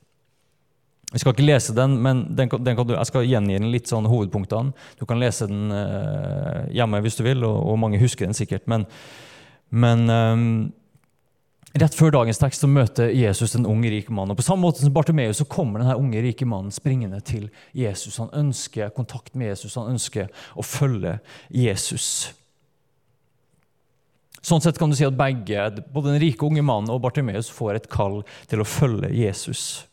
Vi 1.12 1.18
skal 1.18 1.34
ikke 1.34 1.44
lese 1.44 1.74
den, 1.74 1.96
men 2.02 2.22
den, 2.38 2.48
den 2.62 2.78
du, 2.86 2.94
jeg 2.94 3.08
skal 3.08 3.26
gjengi 3.26 3.56
den 3.58 3.72
litt 3.72 3.90
sånn 3.90 4.06
hovedpunktene. 4.08 4.70
Du 4.98 5.06
kan 5.10 5.18
lese 5.18 5.48
den 5.50 5.72
eh, 5.74 6.68
hjemme 6.78 7.00
hvis 7.02 7.18
du 7.18 7.24
vil, 7.26 7.42
og, 7.44 7.56
og, 7.66 7.78
mange 7.82 7.98
husker 8.00 8.28
den 8.28 8.36
sikkert. 8.36 8.68
Men, 8.70 8.86
men 9.74 10.06
eh, 10.14 10.44
rett 11.82 11.98
før 11.98 12.14
dagens 12.14 12.38
tekst 12.38 12.62
så 12.62 12.70
møter 12.70 13.10
Jesus 13.10 13.58
en 13.58 13.66
ung, 13.66 13.82
rik 13.82 14.08
mann. 14.14 14.30
Og 14.30 14.38
På 14.38 14.46
samme 14.46 14.62
måte 14.62 14.84
som 14.84 14.94
Bartimeus 14.94 15.42
så 15.42 15.48
kommer 15.50 15.82
denne 15.82 15.98
unge, 15.98 16.22
rike 16.22 16.46
mannen 16.46 16.70
springende 16.74 17.18
til 17.26 17.50
Jesus. 17.74 18.20
Han 18.22 18.30
ønsker 18.46 18.94
kontakt 18.94 19.34
med 19.34 19.50
Jesus, 19.50 19.74
han 19.80 19.90
ønsker 19.96 20.30
å 20.54 20.66
følge 20.66 21.18
Jesus. 21.50 22.30
Sånn 24.40 24.62
sett 24.64 24.78
kan 24.80 24.92
du 24.92 24.96
si 24.96 25.04
at 25.04 25.16
begge, 25.16 25.68
både 25.92 26.14
den 26.14 26.22
rike 26.22 26.46
unge 26.46 26.64
mannen 26.64 26.92
og 26.92 27.02
Bartimeus, 27.04 27.50
får 27.52 27.76
et 27.76 27.90
kall 27.92 28.22
til 28.48 28.62
å 28.62 28.68
følge 28.68 29.12
Jesus. 29.12 29.84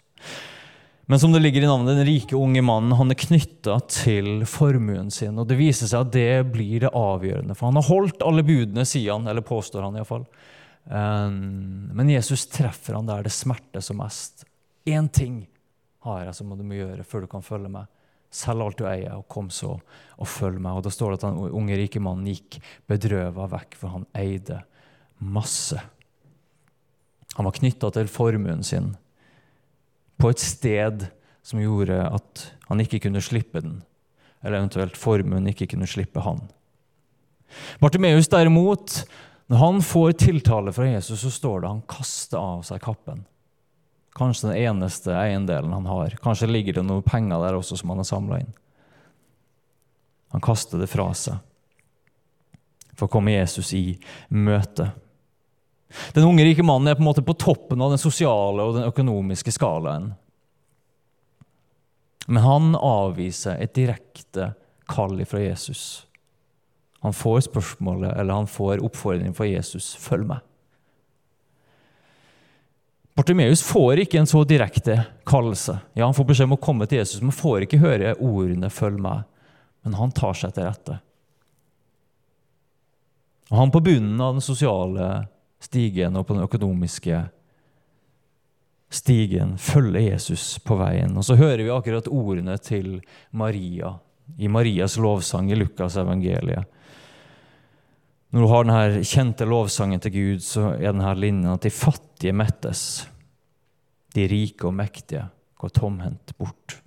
Men 1.08 1.20
som 1.20 1.32
det 1.32 1.40
ligger 1.40 1.64
i 1.64 1.68
navnet, 1.70 1.96
den 1.96 2.08
rike, 2.08 2.36
unge 2.36 2.62
mannen 2.68 2.96
han 3.00 3.12
er 3.12 3.20
knytta 3.20 3.78
til 3.92 4.44
formuen 4.50 5.08
sin. 5.14 5.38
Og 5.40 5.48
det 5.48 5.56
viser 5.60 5.88
seg 5.88 6.04
at 6.04 6.12
det 6.12 6.32
blir 6.52 6.84
det 6.84 6.92
avgjørende. 6.92 7.56
For 7.56 7.70
han 7.70 7.80
har 7.80 7.88
holdt 7.88 8.26
alle 8.28 8.44
budene, 8.48 8.84
sier 8.88 9.14
han, 9.14 9.28
eller 9.28 9.46
påstår 9.48 9.86
han 9.88 9.96
iallfall. 9.96 10.26
Um, 10.88 11.88
men 11.96 12.12
Jesus 12.12 12.44
treffer 12.52 12.96
han 13.00 13.08
der 13.08 13.24
det 13.24 13.32
smerter 13.36 13.84
som 13.84 14.02
mest. 14.04 14.44
Én 14.88 15.08
ting 15.08 15.46
har 16.04 16.26
jeg 16.26 16.36
som 16.36 16.52
du 16.52 16.64
må 16.68 16.76
gjøre 16.76 17.08
før 17.08 17.24
du 17.24 17.32
kan 17.32 17.44
følge 17.44 17.72
meg. 17.72 17.88
Selg 18.34 18.64
alt 18.64 18.80
du 18.80 18.88
eier, 18.90 19.16
og 19.16 19.28
kom 19.32 19.50
så 19.54 19.78
og 20.18 20.30
følg 20.30 20.60
meg. 20.60 20.80
Og 20.80 20.86
Da 20.86 20.92
står 20.94 21.14
det 21.14 21.20
at 21.20 21.28
den 21.30 21.58
unge, 21.60 21.78
rike 21.80 22.02
mannen 22.04 22.28
gikk 22.28 22.60
bedrøva 22.90 23.48
vekk, 23.54 23.78
for 23.80 23.94
han 23.96 24.08
eide 24.18 24.62
masse. 25.20 25.80
Han 27.38 27.48
var 27.48 27.56
knytta 27.58 27.92
til 27.94 28.10
formuen 28.12 28.64
sin 28.66 28.96
på 30.18 30.32
et 30.34 30.42
sted 30.42 31.06
som 31.46 31.62
gjorde 31.62 32.00
at 32.10 32.44
han 32.68 32.82
ikke 32.82 33.00
kunne 33.06 33.22
slippe 33.24 33.62
den, 33.62 33.82
eller 34.42 34.60
eventuelt 34.60 34.98
formuen 35.00 35.48
ikke 35.48 35.70
kunne 35.72 35.88
slippe 35.90 36.24
han. 36.26 36.42
Bartimeus 37.80 38.28
derimot, 38.28 39.04
når 39.48 39.62
han 39.62 39.82
får 39.86 40.18
tiltale 40.26 40.74
fra 40.76 40.90
Jesus, 40.90 41.22
så 41.22 41.32
står 41.32 41.62
det 41.62 41.72
han 41.72 41.86
kaster 41.88 42.42
av 42.42 42.66
seg 42.68 42.82
kappen. 42.84 43.24
Kanskje 44.18 44.50
den 44.50 44.58
eneste 44.58 45.14
eiendelen 45.14 45.74
han 45.76 45.86
har. 45.86 46.16
Kanskje 46.24 46.50
ligger 46.50 46.80
det 46.80 46.86
noen 46.88 47.06
penger 47.06 47.44
der 47.44 47.58
også 47.58 47.78
som 47.78 47.94
han 47.94 48.02
har 48.02 48.10
samla 48.10 48.40
inn. 48.42 48.54
Han 50.34 50.44
kaster 50.44 50.82
det 50.82 50.90
fra 50.92 51.12
seg 51.16 51.38
for 52.98 53.06
å 53.06 53.14
komme 53.14 53.36
Jesus 53.36 53.70
i 53.78 53.92
møte. 54.34 54.90
Den 56.16 56.26
unge, 56.28 56.44
rike 56.44 56.66
mannen 56.66 56.90
er 56.90 56.98
på 56.98 57.04
en 57.04 57.10
måte 57.12 57.24
på 57.24 57.38
toppen 57.38 57.82
av 57.84 57.94
den 57.94 58.02
sosiale 58.02 58.66
og 58.66 58.74
den 58.76 58.88
økonomiske 58.90 59.54
skalaen. 59.54 60.10
Men 62.28 62.44
han 62.44 62.74
avviser 62.76 63.62
et 63.62 63.78
direkte 63.78 64.52
kall 64.90 65.22
fra 65.30 65.46
Jesus. 65.46 66.08
Han 67.06 67.16
får 67.16 67.46
spørsmålet, 67.46 68.18
eller 68.18 68.42
han 68.42 68.50
får 68.50 68.82
oppfordringen 68.84 69.38
fra 69.38 69.48
Jesus 69.48 69.96
'følg 69.96 70.28
meg'. 70.28 70.47
Bartimeus 73.18 73.64
får 73.66 74.04
ikke 74.04 74.20
en 74.22 74.30
så 74.30 74.44
direkte 74.46 75.00
kallelse. 75.26 75.80
Ja, 75.98 76.06
Han 76.06 76.14
får 76.14 76.26
beskjed 76.30 76.52
om 76.52 76.54
å 76.54 76.62
komme 76.62 76.86
til 76.86 77.00
Jesus, 77.00 77.22
men 77.22 77.34
får 77.34 77.66
ikke 77.66 77.82
høre 77.82 78.14
ordene 78.22 78.70
'følg 78.70 79.00
meg'. 79.02 79.24
Men 79.84 79.94
han 79.94 80.12
tar 80.12 80.34
seg 80.34 80.54
til 80.54 80.64
rette. 80.64 81.00
Og 83.50 83.58
Han 83.58 83.72
på 83.72 83.82
bunnen 83.82 84.22
av 84.22 84.34
den 84.36 84.42
sosiale 84.42 85.28
stigen 85.60 86.16
og 86.16 86.28
på 86.28 86.36
den 86.36 86.44
økonomiske 86.44 87.30
stigen 88.90 89.58
følger 89.58 90.12
Jesus 90.12 90.60
på 90.60 90.76
veien. 90.76 91.18
Og 91.18 91.26
så 91.26 91.36
hører 91.36 91.64
vi 91.64 91.74
akkurat 91.74 92.08
ordene 92.08 92.58
til 92.58 93.02
Maria 93.32 93.96
i 94.38 94.48
Marias 94.48 94.98
lovsang 94.98 95.52
i 95.52 95.56
Lukas 95.56 95.98
evangeliet. 95.98 96.66
Når 98.32 98.44
du 98.44 98.50
har 98.52 98.66
denne 98.68 99.06
kjente 99.08 99.48
lovsangen 99.48 100.02
til 100.04 100.12
Gud, 100.12 100.44
så 100.44 100.74
er 100.76 100.92
denne 100.92 101.14
linjen 101.16 101.54
at 101.54 101.64
de 101.64 101.72
fattige 101.72 102.36
mettes, 102.36 102.82
de 104.16 104.28
rike 104.28 104.68
og 104.68 104.76
mektige 104.76 105.24
går 105.58 105.74
tomhendt 105.78 106.34
bort. 106.38 106.80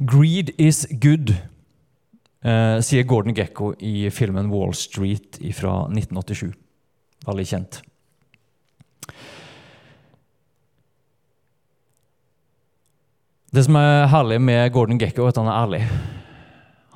Greed 0.00 0.54
is 0.58 0.86
good 1.02 1.34
eh, 2.40 2.78
sier 2.84 3.04
Gordon 3.04 3.36
Gekko 3.36 3.74
i 3.84 4.08
filmen 4.14 4.50
Wall 4.52 4.74
Street 4.74 5.38
fra 5.56 5.84
1987. 5.92 6.54
Veldig 7.26 7.46
kjent. 7.50 7.82
Det 13.50 13.66
som 13.66 13.76
er 13.76 14.08
herlig 14.12 14.38
med 14.40 14.72
Gordon 14.72 15.00
Gekko, 15.00 15.26
er 15.26 15.34
at 15.34 15.40
han 15.40 15.50
er 15.50 15.58
ærlig. 15.58 15.82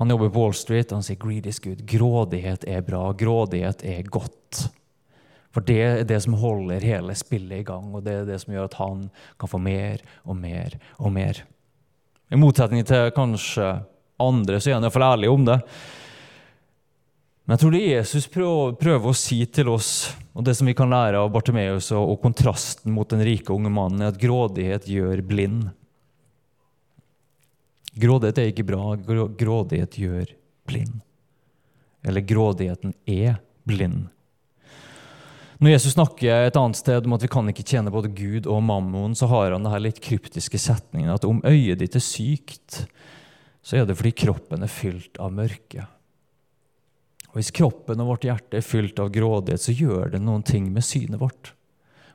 Han 0.00 0.10
jobber 0.10 0.32
på 0.34 0.42
Wall 0.42 0.54
Street 0.58 0.90
og 0.90 0.98
han 0.98 1.06
sier 1.06 1.20
greed 1.20 1.46
is 1.46 1.60
good. 1.62 1.84
Grådighet 1.86 2.66
er 2.66 2.82
bra. 2.86 3.06
Grådighet 3.14 3.84
er 3.86 4.02
godt. 4.10 4.64
For 5.54 5.62
det 5.62 5.80
er 5.80 6.06
det 6.08 6.18
som 6.24 6.34
holder 6.38 6.82
hele 6.82 7.14
spillet 7.14 7.62
i 7.62 7.66
gang, 7.66 7.92
og 7.94 8.02
det 8.02 8.14
er 8.18 8.24
det 8.26 8.40
som 8.42 8.56
gjør 8.56 8.66
at 8.66 8.78
han 8.80 9.04
kan 9.38 9.50
få 9.52 9.60
mer 9.62 10.02
og 10.26 10.34
mer 10.40 10.74
og 10.98 11.14
mer. 11.14 11.44
I 12.26 12.40
motsetning 12.40 12.82
til 12.88 13.12
kanskje 13.14 13.68
andre, 14.18 14.58
så 14.58 14.72
er 14.72 14.80
han 14.80 14.86
iallfall 14.86 15.06
ærlig 15.12 15.30
om 15.30 15.46
det. 15.46 15.60
Men 17.44 17.54
jeg 17.54 17.60
tror 17.60 17.74
det 17.74 17.84
Jesus 17.84 18.26
prøver, 18.32 19.06
å 19.06 19.14
si 19.14 19.38
til 19.46 19.70
oss, 19.70 19.90
og 20.32 20.46
det 20.46 20.56
som 20.58 20.66
vi 20.66 20.74
kan 20.74 20.90
lære 20.90 21.20
av 21.20 21.30
Bartimeus 21.30 21.92
og 21.94 22.16
kontrasten 22.22 22.94
mot 22.96 23.10
den 23.12 23.22
rike 23.22 23.52
unge 23.54 23.70
mannen, 23.70 24.02
er 24.02 24.14
at 24.14 24.18
grådighet 24.18 24.88
gjør 24.90 25.22
blind. 25.28 25.68
Grådighet 27.94 28.40
er 28.40 28.50
ikke 28.50 28.66
bra. 28.66 28.94
Grådighet 29.38 29.98
gjør 29.98 30.34
blind. 30.66 30.98
Eller 32.04 32.24
grådigheten 32.26 32.94
er 33.06 33.38
blind. 33.64 34.08
Når 35.62 35.70
Jesus 35.70 35.94
snakker 35.94 36.48
et 36.48 36.56
annet 36.58 36.76
sted 36.76 37.06
om 37.06 37.14
at 37.16 37.22
vi 37.24 37.30
kan 37.30 37.46
ikke 37.48 37.64
tjene 37.64 37.92
både 37.94 38.10
Gud 38.12 38.48
og 38.50 38.62
mammon, 38.66 39.14
så 39.16 39.28
har 39.30 39.54
han 39.54 39.62
denne 39.62 39.80
litt 39.80 40.02
kryptiske 40.02 40.58
setningen 40.60 41.12
at 41.14 41.24
om 41.24 41.40
øyet 41.46 41.80
ditt 41.80 41.96
er 41.96 42.04
sykt, 42.04 42.82
så 43.64 43.78
er 43.78 43.86
det 43.88 43.96
fordi 43.96 44.12
kroppen 44.26 44.66
er 44.66 44.72
fylt 44.72 45.20
av 45.22 45.32
mørke. 45.32 45.86
Og 47.30 47.38
Hvis 47.38 47.54
kroppen 47.54 48.02
og 48.02 48.12
vårt 48.12 48.26
hjerte 48.26 48.58
er 48.58 48.66
fylt 48.66 49.00
av 49.00 49.12
grådighet, 49.14 49.62
så 49.62 49.72
gjør 49.72 50.12
det 50.12 50.20
noen 50.22 50.44
ting 50.46 50.68
med 50.74 50.84
synet 50.86 51.22
vårt. 51.22 51.54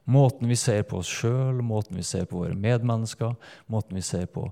Måten 0.09 0.49
vi 0.49 0.57
ser 0.59 0.83
på 0.89 0.99
oss 1.01 1.09
sjøl, 1.09 1.63
måten 1.65 1.97
vi 1.97 2.05
ser 2.05 2.27
på 2.29 2.43
våre 2.43 2.55
medmennesker, 2.57 3.33
måten 3.69 3.97
vi 3.97 4.03
ser 4.05 4.29
på 4.31 4.47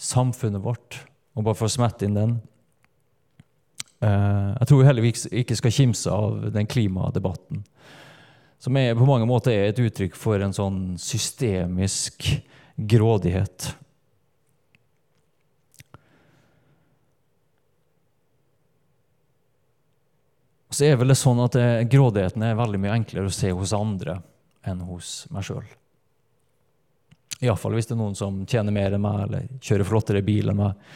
samfunnet 0.00 0.62
vårt. 0.64 1.02
Og 1.36 1.44
bare 1.46 1.58
for 1.58 1.68
å 1.68 1.72
smette 1.72 2.06
inn 2.06 2.16
den 2.16 2.32
eh, 4.02 4.50
Jeg 4.58 4.70
tror 4.70 4.86
heller 4.88 5.04
vi 5.04 5.12
ikke 5.42 5.58
skal 5.58 5.74
kimse 5.74 6.12
av 6.12 6.48
den 6.54 6.68
klimadebatten. 6.70 7.62
Som 8.60 8.76
er, 8.76 8.96
på 8.96 9.08
mange 9.08 9.28
måter 9.28 9.54
er 9.54 9.70
et 9.70 9.80
uttrykk 9.80 10.16
for 10.18 10.42
en 10.44 10.52
sånn 10.56 10.80
systemisk 11.00 12.26
grådighet. 12.76 13.70
Så 20.70 20.86
er 20.86 21.00
vel 21.00 21.10
det 21.10 21.18
sånn 21.18 21.40
at 21.42 21.56
grådigheten 21.90 22.44
er 22.46 22.60
veldig 22.60 22.78
mye 22.84 23.00
enklere 23.00 23.32
å 23.32 23.34
se 23.34 23.50
hos 23.56 23.72
andre 23.76 24.20
enn 24.68 24.84
hos 24.86 25.24
meg 25.32 25.48
sjøl. 25.48 25.64
Iallfall 27.40 27.76
hvis 27.76 27.88
det 27.88 27.94
er 27.96 28.00
noen 28.02 28.16
som 28.18 28.42
tjener 28.48 28.74
mer 28.74 28.96
enn 28.96 29.04
meg, 29.04 29.22
eller 29.26 29.46
kjører 29.64 29.88
flottere 29.88 30.24
bil 30.24 30.52
enn 30.52 30.60
meg. 30.60 30.90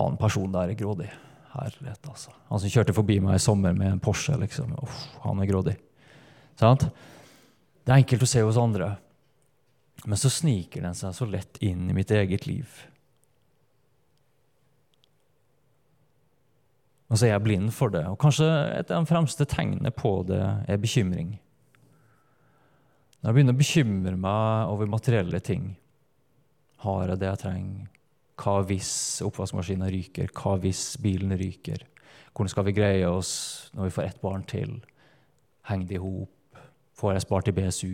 Han 0.00 0.16
personen 0.20 0.54
der 0.54 0.72
er 0.72 0.78
grådig. 0.78 1.10
Herlighet, 1.52 2.00
altså. 2.08 2.32
Han 2.48 2.60
som 2.62 2.72
kjørte 2.72 2.94
forbi 2.96 3.18
meg 3.24 3.36
i 3.36 3.42
sommer 3.42 3.76
med 3.76 3.92
en 3.92 4.02
Porsche, 4.02 4.36
liksom. 4.40 4.74
Uff, 4.84 5.04
han 5.24 5.40
er 5.42 5.48
grådig. 5.50 5.74
Sant? 6.60 6.86
Det 7.84 7.92
er 7.92 8.02
enkelt 8.02 8.24
å 8.24 8.28
se 8.28 8.44
hos 8.44 8.60
andre. 8.60 8.92
Men 10.04 10.20
så 10.20 10.30
sniker 10.30 10.84
den 10.84 10.96
seg 10.96 11.16
så 11.16 11.26
lett 11.28 11.58
inn 11.64 11.88
i 11.90 11.96
mitt 11.96 12.12
eget 12.14 12.46
liv. 12.46 12.68
Og 17.08 17.16
så 17.16 17.26
er 17.26 17.34
jeg 17.34 17.44
blind 17.44 17.72
for 17.74 17.92
det. 17.92 18.04
Og 18.06 18.18
kanskje 18.20 18.46
et 18.76 18.92
av 18.92 19.02
de 19.02 19.10
fremste 19.10 19.46
tegnene 19.48 19.92
på 19.94 20.20
det 20.28 20.42
er 20.68 20.80
bekymring. 20.80 21.38
Når 23.18 23.32
jeg 23.32 23.34
begynner 23.34 23.56
å 23.56 23.58
bekymre 23.58 24.18
meg 24.22 24.72
over 24.72 24.90
materielle 24.90 25.40
ting 25.42 25.72
Har 26.84 27.10
jeg 27.10 27.18
det 27.18 27.32
jeg 27.32 27.42
trenger? 27.42 27.88
Hva 28.38 28.60
hvis 28.68 28.92
oppvaskmaskinen 29.26 29.90
ryker? 29.90 30.30
Hva 30.30 30.54
hvis 30.62 30.92
bilen 31.02 31.34
ryker? 31.40 31.82
Hvordan 32.30 32.52
skal 32.52 32.68
vi 32.68 32.76
greie 32.76 33.10
oss 33.10 33.32
når 33.74 33.88
vi 33.88 33.94
får 33.96 34.04
ett 34.04 34.22
barn 34.22 34.46
til? 34.46 34.76
Henger 35.66 35.90
det 35.90 35.98
i 35.98 36.04
hop? 36.04 36.62
Får 36.94 37.16
jeg 37.16 37.26
spart 37.26 37.50
i 37.50 37.56
BSU? 37.58 37.92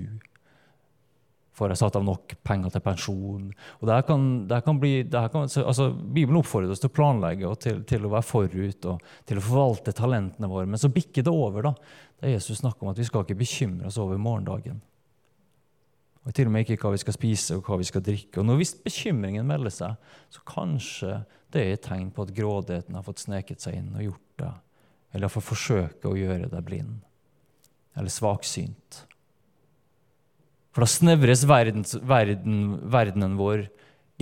Får 1.57 1.73
jeg 1.73 1.81
satt 1.81 1.97
av 1.97 2.05
nok 2.05 2.37
penger 2.45 2.77
til 2.77 2.85
pensjon? 2.85 3.51
Og 3.81 3.89
det 3.89 3.99
kan, 4.05 4.31
det 4.51 4.61
kan 4.69 4.85
bli, 4.85 4.95
det 5.09 5.27
kan, 5.33 5.49
altså, 5.49 5.89
Bibelen 5.95 6.43
oppfordrer 6.43 6.77
oss 6.77 6.85
til 6.85 6.93
å 6.93 6.99
planlegge 7.01 7.49
og 7.49 7.61
til, 7.65 7.81
til, 7.89 8.05
å 8.05 8.13
være 8.13 8.29
forut 8.29 8.91
og 8.93 9.13
til 9.25 9.41
å 9.41 9.49
forvalte 9.49 9.97
talentene 9.97 10.53
våre. 10.53 10.69
Men 10.69 10.83
så 10.83 10.93
bikker 10.93 11.25
det 11.25 11.33
over. 11.33 11.71
da. 11.71 11.79
Det 12.21 12.29
er 12.29 12.37
Jesus 12.37 12.61
snakker 12.61 12.85
om 12.85 12.93
at 12.93 13.01
vi 13.01 13.09
skal 13.09 13.25
ikke 13.25 13.41
bekymre 13.41 13.89
oss 13.89 14.03
over 14.03 14.21
morgendagen. 14.21 14.85
Og 16.25 16.33
til 16.33 16.49
og 16.49 16.55
med 16.55 16.65
ikke 16.65 16.81
hva 16.81 16.95
vi 16.95 17.03
skal 17.03 17.17
spise 17.17 17.57
og 17.59 17.67
hva 17.69 17.77
vi 17.81 17.87
skal 17.89 18.05
drikke. 18.05 18.41
Og 18.41 18.57
Hvis 18.57 18.75
bekymringen 18.81 19.47
melder 19.47 19.73
seg, 19.73 20.13
så 20.33 20.45
kanskje 20.49 21.19
det 21.53 21.63
er 21.63 21.77
et 21.77 21.85
tegn 21.85 22.09
på 22.11 22.25
at 22.25 22.33
grådigheten 22.35 22.97
har 22.97 23.05
fått 23.07 23.23
sneket 23.27 23.63
seg 23.63 23.77
inn 23.79 23.93
og 23.95 24.07
gjort 24.09 24.39
det. 24.41 24.53
Eller 25.13 25.29
iallfall 25.29 25.45
forsøke 25.47 26.11
å 26.11 26.17
gjøre 26.19 26.49
deg 26.51 26.65
blind. 26.67 26.97
Eller 27.95 28.11
svaksynt. 28.11 29.05
For 30.75 30.83
da 30.83 30.91
snevres 30.91 31.45
verdens, 31.47 31.95
verden, 32.03 32.81
verdenen 32.91 33.37
vår 33.39 33.69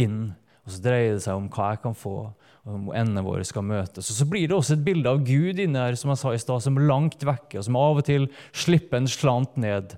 inn. 0.02 0.35
Og 0.66 0.75
så 0.75 0.82
dreier 0.85 1.16
det 1.16 1.25
seg 1.25 1.38
om 1.38 1.49
hva 1.52 1.73
jeg 1.73 1.80
kan 1.87 1.97
få, 1.97 2.16
og 2.62 2.75
om 2.76 2.90
endene 2.92 3.25
våre 3.25 3.47
skal 3.47 3.64
møtes. 3.66 4.11
Og 4.12 4.18
så 4.18 4.26
blir 4.28 4.50
det 4.50 4.59
også 4.59 4.76
et 4.76 4.85
bilde 4.85 5.11
av 5.11 5.25
Gud 5.26 5.62
inne 5.62 5.87
her, 5.87 5.97
som 5.99 6.12
jeg 6.12 6.21
sa 6.21 6.35
i 6.35 6.42
sted, 6.42 6.66
som 6.66 6.76
er 6.76 6.90
langt 6.90 7.25
vekke, 7.25 7.59
og 7.59 7.66
som 7.66 7.78
av 7.80 8.02
og 8.02 8.06
til 8.06 8.28
slipper 8.52 9.00
en 9.00 9.11
slant 9.11 9.56
ned. 9.59 9.97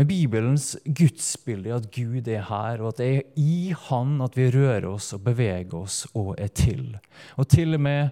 Men 0.00 0.08
Bibelens 0.08 0.78
gudsbilde 0.96 1.68
er 1.68 1.74
at 1.76 1.90
Gud 1.92 2.24
er 2.24 2.46
her, 2.48 2.80
og 2.80 2.94
at 2.94 3.00
det 3.02 3.08
er 3.18 3.26
i 3.36 3.74
Han 3.90 4.22
at 4.24 4.32
vi 4.38 4.46
rører 4.48 4.86
oss 4.88 5.10
og 5.12 5.26
beveger 5.26 5.74
oss 5.76 6.06
og 6.16 6.38
er 6.40 6.48
til. 6.56 6.94
Og 7.36 7.50
til 7.52 7.76
og 7.76 7.82
med 7.84 8.08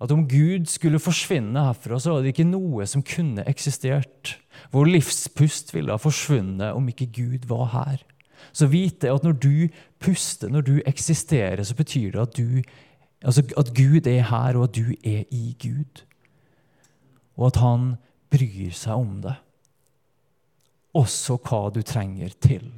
at 0.00 0.14
om 0.16 0.22
Gud 0.24 0.64
skulle 0.64 0.96
forsvinne 0.96 1.66
herfra, 1.66 2.00
så 2.00 2.14
var 2.14 2.24
det 2.24 2.32
ikke 2.32 2.48
noe 2.48 2.88
som 2.88 3.04
kunne 3.04 3.44
eksistert. 3.52 4.38
Vår 4.72 4.88
livspust 4.88 5.76
ville 5.76 5.92
ha 5.92 6.00
forsvunnet 6.00 6.72
om 6.72 6.88
ikke 6.88 7.12
Gud 7.20 7.44
var 7.52 7.68
her. 7.74 8.00
Så 8.56 8.72
vite 8.72 9.12
at 9.12 9.28
når 9.28 9.36
du 9.36 9.68
puster, 10.00 10.48
når 10.48 10.64
du 10.64 10.74
eksisterer, 10.88 11.60
så 11.68 11.76
betyr 11.76 12.16
det 12.16 12.28
at, 12.30 12.40
du, 12.40 12.64
altså 13.20 13.44
at 13.60 13.76
Gud 13.76 14.08
er 14.08 14.24
her, 14.32 14.56
og 14.56 14.70
at 14.70 14.76
du 14.80 14.96
er 15.04 15.28
i 15.28 15.52
Gud. 15.60 16.06
Og 17.36 17.52
at 17.52 17.60
han 17.60 17.98
bryr 18.32 18.72
seg 18.72 18.96
om 18.96 19.20
det. 19.20 19.36
Også 20.96 21.36
hva 21.44 21.66
du 21.74 21.82
trenger 21.86 22.32
til. 22.40 22.68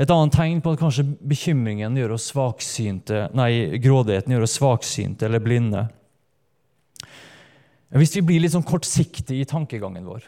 Et 0.00 0.10
annet 0.10 0.34
tegn 0.34 0.62
på 0.64 0.72
at 0.74 0.80
kanskje 0.80 1.04
bekymringen 1.28 1.96
gjør 1.98 2.16
oss 2.16 2.30
svaksynte, 2.32 3.28
nei, 3.36 3.78
grådigheten 3.82 4.32
gjør 4.34 4.46
oss 4.46 4.56
svaksynte 4.58 5.28
eller 5.28 5.42
blinde. 5.44 5.84
Hvis 7.94 8.16
vi 8.16 8.24
blir 8.26 8.42
litt 8.42 8.54
sånn 8.54 8.66
kortsiktige 8.66 9.44
i 9.44 9.46
tankegangen 9.46 10.06
vår 10.08 10.24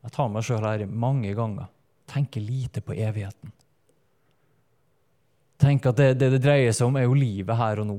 Jeg 0.00 0.14
tar 0.16 0.30
meg 0.32 0.42
sjøl 0.42 0.64
her 0.64 0.86
mange 0.88 1.34
ganger. 1.36 1.68
Tenker 2.08 2.42
lite 2.42 2.80
på 2.82 2.96
evigheten. 2.96 3.52
Tenker 5.60 5.92
at 5.92 5.98
det, 6.00 6.08
det, 6.18 6.30
det 6.34 6.40
dreier 6.42 6.72
seg 6.72 6.88
om, 6.88 6.96
er 6.96 7.04
jo 7.04 7.18
livet 7.18 7.58
her 7.60 7.82
og 7.82 7.86
nå. 7.90 7.98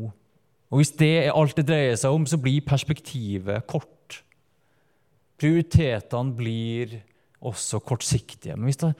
Og 0.72 0.82
Hvis 0.82 0.96
det 0.98 1.12
er 1.22 1.36
alt 1.38 1.56
det 1.60 1.68
dreier 1.70 1.96
seg 2.00 2.16
om, 2.16 2.26
så 2.26 2.40
blir 2.42 2.66
perspektivet 2.66 3.68
kort. 3.70 3.88
Prioritetene 5.42 6.38
blir 6.38 7.00
også 7.42 7.80
kortsiktige. 7.82 8.54
Men 8.54 8.70
hvis 8.70 8.84
du 8.84 8.92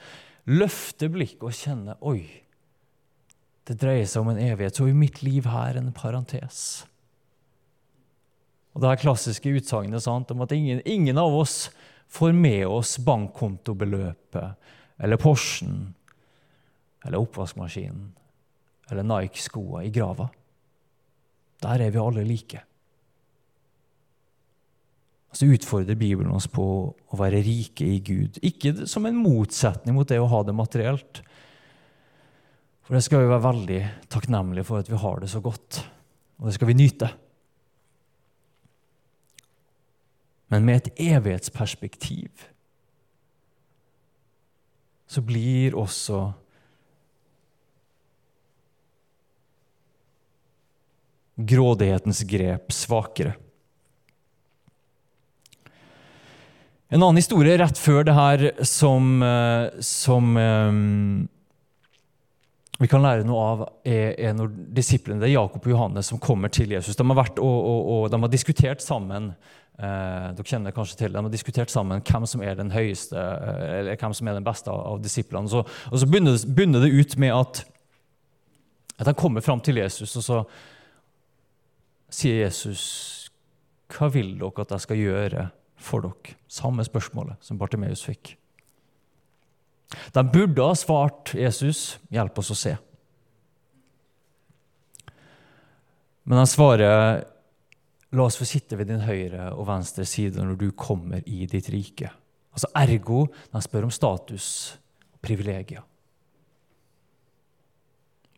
løfter 0.50 1.12
blikket 1.14 1.46
og 1.46 1.54
kjenner 1.54 2.00
Oi, 2.02 2.26
det 3.70 3.78
dreier 3.78 4.08
seg 4.10 4.24
om 4.24 4.32
en 4.34 4.42
evighet. 4.42 4.76
Så 4.76 4.88
er 4.90 4.98
mitt 4.98 5.22
liv 5.22 5.46
her 5.46 5.78
en 5.78 5.94
parentes. 5.94 6.82
Og 8.74 8.82
Det 8.82 8.90
er 8.90 9.04
klassiske 9.04 9.54
utsagnet 9.54 10.08
om 10.08 10.42
at 10.42 10.52
ingen, 10.56 10.82
ingen, 10.86 11.18
av 11.20 11.36
oss 11.36 11.70
får 12.12 12.34
med 12.34 12.66
oss 12.68 12.98
bankkontobeløpet 13.04 14.56
eller 15.02 15.20
Porschen 15.20 15.94
eller 17.06 17.20
oppvaskmaskinen 17.20 18.12
eller 18.92 19.08
Nike-skoa 19.08 19.86
i 19.86 19.94
grava. 19.94 20.30
Der 21.62 21.86
er 21.86 21.94
vi 21.94 22.02
alle 22.02 22.26
like. 22.26 22.64
Så 25.32 25.48
utfordrer 25.48 25.96
Bibelen 25.96 26.34
oss 26.36 26.50
på 26.52 26.64
å 26.92 27.20
være 27.20 27.40
rike 27.46 27.88
i 27.88 28.00
Gud. 28.04 28.40
Ikke 28.44 28.86
som 28.90 29.08
en 29.08 29.20
motsetning 29.20 29.96
mot 29.96 30.10
det 30.10 30.20
å 30.20 30.30
ha 30.32 30.42
det 30.44 30.56
materielt. 30.56 31.22
For 32.84 32.98
det 32.98 33.06
skal 33.06 33.24
vi 33.24 33.32
være 33.32 33.46
veldig 33.46 33.82
takknemlige 34.12 34.68
for 34.68 34.84
at 34.84 34.92
vi 34.92 35.00
har 35.00 35.22
det 35.24 35.30
så 35.32 35.40
godt, 35.44 35.84
og 36.42 36.50
det 36.50 36.56
skal 36.58 36.68
vi 36.68 36.80
nyte. 36.82 37.08
Men 40.52 40.68
med 40.68 40.82
et 40.82 41.06
evighetsperspektiv 41.16 42.50
så 45.12 45.24
blir 45.24 45.76
også 45.80 46.20
grådighetens 51.36 52.24
grep 52.28 52.76
svakere. 52.76 53.38
En 56.92 57.00
annen 57.00 57.22
historie 57.22 57.56
rett 57.56 57.78
før 57.80 58.04
det 58.04 58.14
her 58.18 58.42
som, 58.68 59.22
eh, 59.24 59.80
som 59.80 60.34
um, 60.36 61.28
vi 62.82 62.90
kan 62.92 63.04
lære 63.06 63.24
noe 63.24 63.44
av, 63.48 63.62
er, 63.88 64.10
er 64.20 64.34
når 64.36 64.50
disiplene, 64.76 65.22
det 65.22 65.30
er 65.30 65.38
Jakob 65.38 65.64
og 65.64 65.72
Johannes, 65.72 66.10
som 66.12 66.20
kommer 66.20 66.52
til 66.52 66.74
Jesus. 66.76 66.98
De 67.00 67.06
har, 67.08 67.16
vært 67.16 67.40
og, 67.40 67.60
og, 67.70 67.92
og 67.94 68.08
de 68.12 68.20
har 68.26 68.32
diskutert 68.34 68.84
sammen 68.84 69.30
eh, 69.32 70.26
dere 70.36 70.48
kjenner 70.50 70.76
kanskje 70.76 70.98
til, 71.00 71.16
de 71.16 71.24
har 71.24 71.32
diskutert 71.32 71.72
sammen 71.72 72.04
hvem 72.04 72.28
som 72.28 72.44
er 72.44 72.60
den 72.60 72.74
høyeste, 72.76 73.16
eh, 73.16 73.72
eller 73.78 74.02
hvem 74.04 74.18
som 74.18 74.28
er 74.28 74.36
den 74.42 74.50
beste 74.50 74.74
av, 74.74 74.84
av 74.92 75.00
disiplene. 75.06 75.48
Så, 75.54 75.64
og 75.64 75.96
så 76.04 76.12
begynner 76.12 76.36
det, 76.36 76.52
begynner 76.52 76.84
det, 76.84 76.92
ut 76.92 77.16
med 77.24 77.38
at, 77.38 77.64
at 78.98 79.08
de 79.08 79.16
kommer 79.16 79.48
fram 79.48 79.64
til 79.64 79.80
Jesus, 79.80 80.18
og 80.20 80.28
så 80.28 80.44
sier 82.12 82.44
Jesus 82.50 82.84
Hva 83.96 84.12
vil 84.12 84.36
dere 84.44 84.66
at 84.68 84.76
jeg 84.76 84.90
skal 84.90 85.00
gjøre 85.06 85.48
for 85.84 86.06
dere? 86.06 86.38
Samme 86.52 86.86
spørsmålet 86.86 87.42
som 87.44 87.60
Bartimeus 87.60 88.04
fikk. 88.06 88.36
De 90.16 90.24
burde 90.24 90.64
ha 90.64 90.76
svart 90.78 91.34
Jesus, 91.36 92.00
'Hjelp 92.10 92.38
oss 92.40 92.52
å 92.52 92.56
se'. 92.56 92.78
Men 96.24 96.38
han 96.38 96.48
svarer, 96.48 97.26
'La 98.12 98.24
oss 98.24 98.38
få 98.38 98.46
sitte 98.46 98.78
ved 98.78 98.88
din 98.88 99.00
høyre 99.00 99.54
og 99.54 99.68
venstre 99.68 100.06
side 100.06 100.36
når 100.36 100.58
du 100.58 100.72
kommer 100.72 101.24
i 101.26 101.46
ditt 101.46 101.70
rike'. 101.70 102.12
Altså 102.52 102.68
Ergo 102.76 103.28
de 103.54 103.62
spør 103.62 103.84
om 103.88 103.92
status 103.92 104.78
og 105.14 105.20
privilegier. 105.22 105.84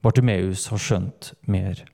Bartimeus 0.04 0.68
har 0.68 0.78
skjønt 0.78 1.34
mer. 1.48 1.86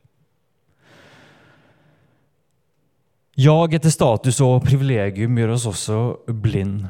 Jag 3.40 3.72
etter 3.72 3.92
status 3.94 4.42
og 4.44 4.66
privilegium 4.66 5.38
gjør 5.40 5.54
oss 5.54 5.66
også 5.70 5.98
blind. 6.44 6.90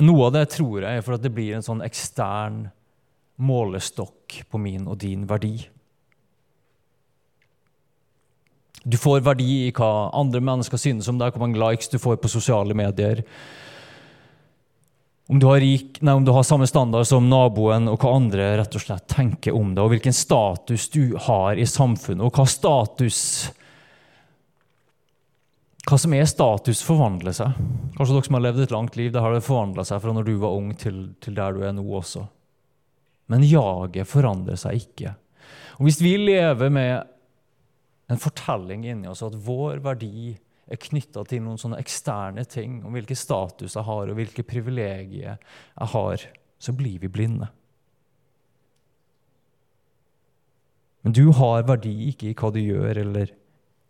Noe 0.00 0.28
av 0.30 0.30
det 0.32 0.46
tror 0.54 0.78
jeg 0.80 0.96
er 0.96 1.02
for 1.04 1.18
at 1.18 1.24
det 1.26 1.32
blir 1.34 1.58
en 1.58 1.64
sånn 1.66 1.82
ekstern 1.84 2.62
målestokk 3.36 4.38
på 4.48 4.60
min 4.62 4.86
og 4.88 4.96
din 5.02 5.26
verdi. 5.28 5.58
Du 8.80 8.96
får 8.96 9.20
verdi 9.26 9.66
i 9.66 9.74
hva 9.76 10.08
andre 10.16 10.40
mennesker 10.40 10.80
synes 10.80 11.10
om 11.12 11.20
deg, 11.20 11.34
hvor 11.34 11.42
mange 11.44 11.60
likes 11.60 11.92
du 11.92 11.98
får 12.00 12.16
på 12.22 12.30
sosiale 12.32 12.72
medier. 12.72 13.20
Om 15.28 15.42
du, 15.42 15.50
rik, 15.52 16.00
nei, 16.00 16.14
om 16.16 16.24
du, 16.24 16.32
har 16.32 16.46
samme 16.48 16.68
standard 16.70 17.04
som 17.10 17.28
naboen, 17.28 17.90
og 17.92 18.00
hva 18.00 18.14
andre 18.16 18.48
rett 18.62 18.80
og 18.80 18.86
slett 18.86 19.04
tenker 19.12 19.52
om 19.52 19.76
deg, 19.76 19.84
og 19.84 19.92
hvilken 19.92 20.16
status 20.16 20.88
du 20.96 21.18
har 21.28 21.60
i 21.60 21.68
samfunnet, 21.68 22.24
og 22.24 22.40
hva 22.40 22.48
status 22.48 23.20
hva 25.84 25.98
som 26.00 26.14
er 26.16 26.24
status, 26.28 26.80
forvandler 26.84 27.34
seg. 27.36 27.56
Kanskje 27.96 28.14
dere 28.14 28.26
som 28.26 28.36
har 28.38 28.44
levd 28.46 28.62
et 28.64 28.72
langt 28.72 28.94
liv, 28.96 29.10
det 29.12 29.20
har 29.20 29.34
det 29.34 29.44
forvandla 29.44 29.84
seg 29.84 30.00
fra 30.00 30.14
når 30.16 30.28
du 30.28 30.36
var 30.40 30.56
ung, 30.56 30.70
til, 30.80 31.10
til, 31.20 31.36
der 31.36 31.52
du 31.52 31.64
er 31.64 31.74
nå 31.76 31.84
også. 31.98 32.24
Men 33.32 33.44
jaget 33.44 34.08
forandrer 34.08 34.56
seg 34.60 34.80
ikke. 34.80 35.12
Og 35.76 35.88
Hvis 35.88 36.00
vi 36.00 36.14
lever 36.20 36.72
med 36.72 37.10
en 38.08 38.20
fortelling 38.20 38.86
inni 38.88 39.10
oss 39.10 39.24
at 39.24 39.36
vår 39.36 39.82
verdi 39.84 40.32
er 40.64 40.80
knytta 40.80 41.26
til 41.28 41.42
noen 41.44 41.60
sånne 41.60 41.80
eksterne 41.82 42.46
ting, 42.48 42.80
om 42.84 42.96
hvilken 42.96 43.18
status 43.18 43.76
jeg 43.76 43.84
har, 43.84 44.08
og 44.08 44.16
hvilke 44.16 44.44
privilegier 44.46 45.36
jeg 45.36 45.92
har, 45.92 46.24
så 46.56 46.72
blir 46.72 46.96
vi 47.02 47.12
blinde. 47.12 47.50
Men 51.04 51.12
du 51.12 51.26
har 51.36 51.68
verdi 51.68 51.92
ikke 52.08 52.30
i 52.30 52.36
hva 52.40 52.48
du 52.54 52.62
gjør 52.62 53.02
eller 53.04 53.36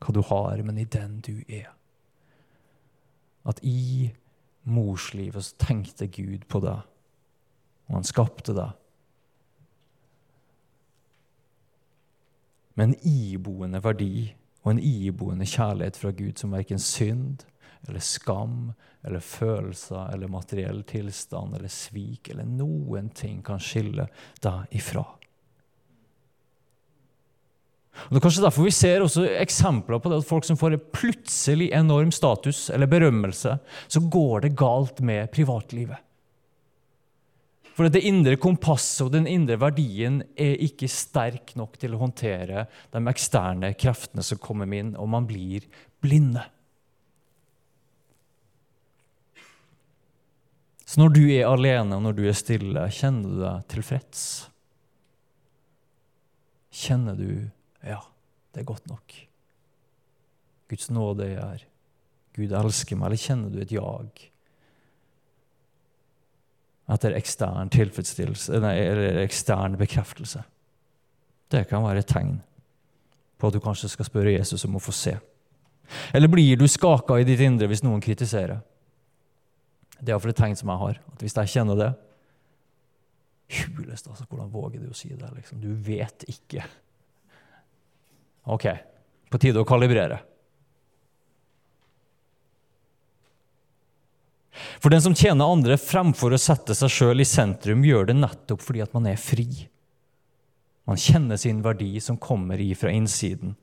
hva 0.03 0.15
du 0.17 0.23
har, 0.27 0.67
men 0.67 0.83
i 0.83 0.91
den 0.91 1.21
du 1.23 1.37
er 1.47 1.71
at 3.45 3.61
i 3.63 4.11
morslivet 4.65 5.45
så 5.45 5.59
tenkte 5.61 6.09
Gud 6.09 6.47
på 6.49 6.61
deg, 6.65 6.85
og 7.89 7.99
han 7.99 8.09
skapte 8.09 8.55
deg. 8.57 8.73
Med 12.75 12.91
en 12.91 12.97
iboende 13.07 13.83
verdi 13.85 14.33
og 14.65 14.73
en 14.73 14.81
iboende 14.83 15.47
kjærlighet 15.47 15.99
fra 16.01 16.11
Gud 16.17 16.41
som 16.41 16.55
verken 16.57 16.81
synd 16.83 17.45
eller 17.85 18.03
skam 18.03 18.73
eller 19.05 19.21
følelser 19.21 20.09
eller 20.15 20.33
materiell 20.33 20.81
tilstand 20.89 21.55
eller 21.59 21.71
svik 21.71 22.33
eller 22.33 22.49
noen 22.49 23.13
ting 23.15 23.43
kan 23.47 23.61
skille 23.63 24.09
deg 24.43 24.75
ifra. 24.75 25.05
Og 27.95 28.15
det 28.15 28.19
er 28.19 28.25
kanskje 28.25 28.45
derfor 28.45 28.67
vi 28.67 28.75
ser 28.75 29.05
også 29.05 29.27
eksempler 29.39 30.01
på 30.03 30.11
det 30.11 30.19
at 30.21 30.29
folk 30.29 30.47
som 30.47 30.59
får 30.59 30.77
en 30.77 30.89
plutselig 30.95 31.71
enorm 31.77 32.11
status 32.15 32.67
eller 32.75 32.91
berømmelse, 32.91 33.59
så 33.87 34.03
går 34.13 34.47
det 34.47 34.57
galt 34.59 35.01
med 35.05 35.31
privatlivet. 35.35 36.01
For 37.75 37.91
det 37.91 38.05
indre 38.07 38.37
kompasset 38.39 39.09
og 39.09 39.15
den 39.17 39.27
indre 39.27 39.57
verdien 39.59 40.21
er 40.39 40.61
ikke 40.63 40.87
sterk 40.91 41.57
nok 41.59 41.75
til 41.83 41.97
å 41.97 42.03
håndtere 42.05 42.69
de 42.95 43.03
eksterne 43.11 43.73
kreftene 43.75 44.23
som 44.23 44.39
kommer 44.43 44.71
inn, 44.71 44.93
og 44.95 45.11
man 45.11 45.27
blir 45.27 45.67
blinde. 46.03 46.45
Så 50.87 51.01
når 51.01 51.17
du 51.17 51.23
er 51.33 51.49
alene 51.49 51.97
og 51.97 52.05
når 52.05 52.15
du 52.15 52.25
er 52.29 52.39
stille, 52.39 52.87
kjenner 52.95 53.33
du 53.33 53.43
deg 53.43 53.67
tilfreds? 53.73 54.25
Kjenner 56.75 57.19
du 57.19 57.31
ja, 57.85 58.01
det 58.55 58.63
er 58.63 58.69
godt 58.69 58.87
nok. 58.91 59.17
Guds 60.71 60.91
nåde 60.91 61.27
er 61.29 61.41
her. 61.41 61.67
Gud 62.35 62.55
elsker 62.57 62.99
meg. 62.99 63.11
Eller 63.11 63.23
kjenner 63.23 63.53
du 63.53 63.61
et 63.63 63.75
jag 63.75 64.25
etter 66.95 67.15
ekstern 67.17 67.71
tilfredsstillelse, 67.73 68.59
nei, 68.61 68.75
eller 68.85 69.23
ekstern 69.23 69.79
bekreftelse? 69.81 70.43
Det 71.53 71.63
kan 71.71 71.85
være 71.85 72.03
et 72.03 72.11
tegn 72.11 72.35
på 73.41 73.49
at 73.49 73.57
du 73.57 73.63
kanskje 73.63 73.89
skal 73.93 74.09
spørre 74.09 74.35
Jesus 74.35 74.67
om 74.69 74.77
å 74.77 74.83
få 74.83 74.93
se. 74.97 75.15
Eller 76.17 76.29
blir 76.33 76.59
du 76.61 76.67
skaka 76.69 77.19
i 77.21 77.27
ditt 77.29 77.43
indre 77.45 77.69
hvis 77.71 77.85
noen 77.85 78.03
kritiserer? 78.05 78.61
Det 79.97 80.11
er 80.11 80.15
iallfall 80.15 80.35
et 80.35 80.41
tegn 80.43 80.57
som 80.59 80.73
jeg 80.73 80.83
har. 80.83 81.01
at 81.13 81.25
Hvis 81.25 81.37
jeg 81.37 81.53
kjenner 81.57 81.81
det 81.81 81.93
Hulest, 83.55 84.09
altså. 84.09 84.25
Hvordan 84.25 84.49
våger 84.51 84.81
du 84.81 84.89
å 84.89 84.97
si 84.97 85.11
det? 85.13 85.29
Liksom? 85.37 85.61
Du 85.61 85.69
vet 85.85 86.25
ikke 86.33 86.65
Ok, 88.45 88.69
på 89.31 89.41
tide 89.41 89.63
å 89.63 89.69
kalibrere. 89.69 90.21
For 94.83 94.93
den 94.93 95.03
som 95.03 95.15
tjener 95.17 95.49
andre 95.49 95.79
fremfor 95.81 96.35
å 96.35 96.41
sette 96.41 96.77
seg 96.77 96.93
sjøl 96.93 97.25
i 97.25 97.29
sentrum, 97.29 97.85
gjør 97.87 98.11
det 98.11 98.19
nettopp 98.19 98.63
fordi 98.63 98.83
at 98.85 98.93
man 98.97 99.09
er 99.09 99.21
fri. 99.21 99.49
Man 100.85 101.01
kjenner 101.01 101.41
sin 101.41 101.63
verdi 101.65 101.97
som 102.05 102.21
kommer 102.21 102.61
ifra 102.61 102.93
innsiden. 102.93 103.55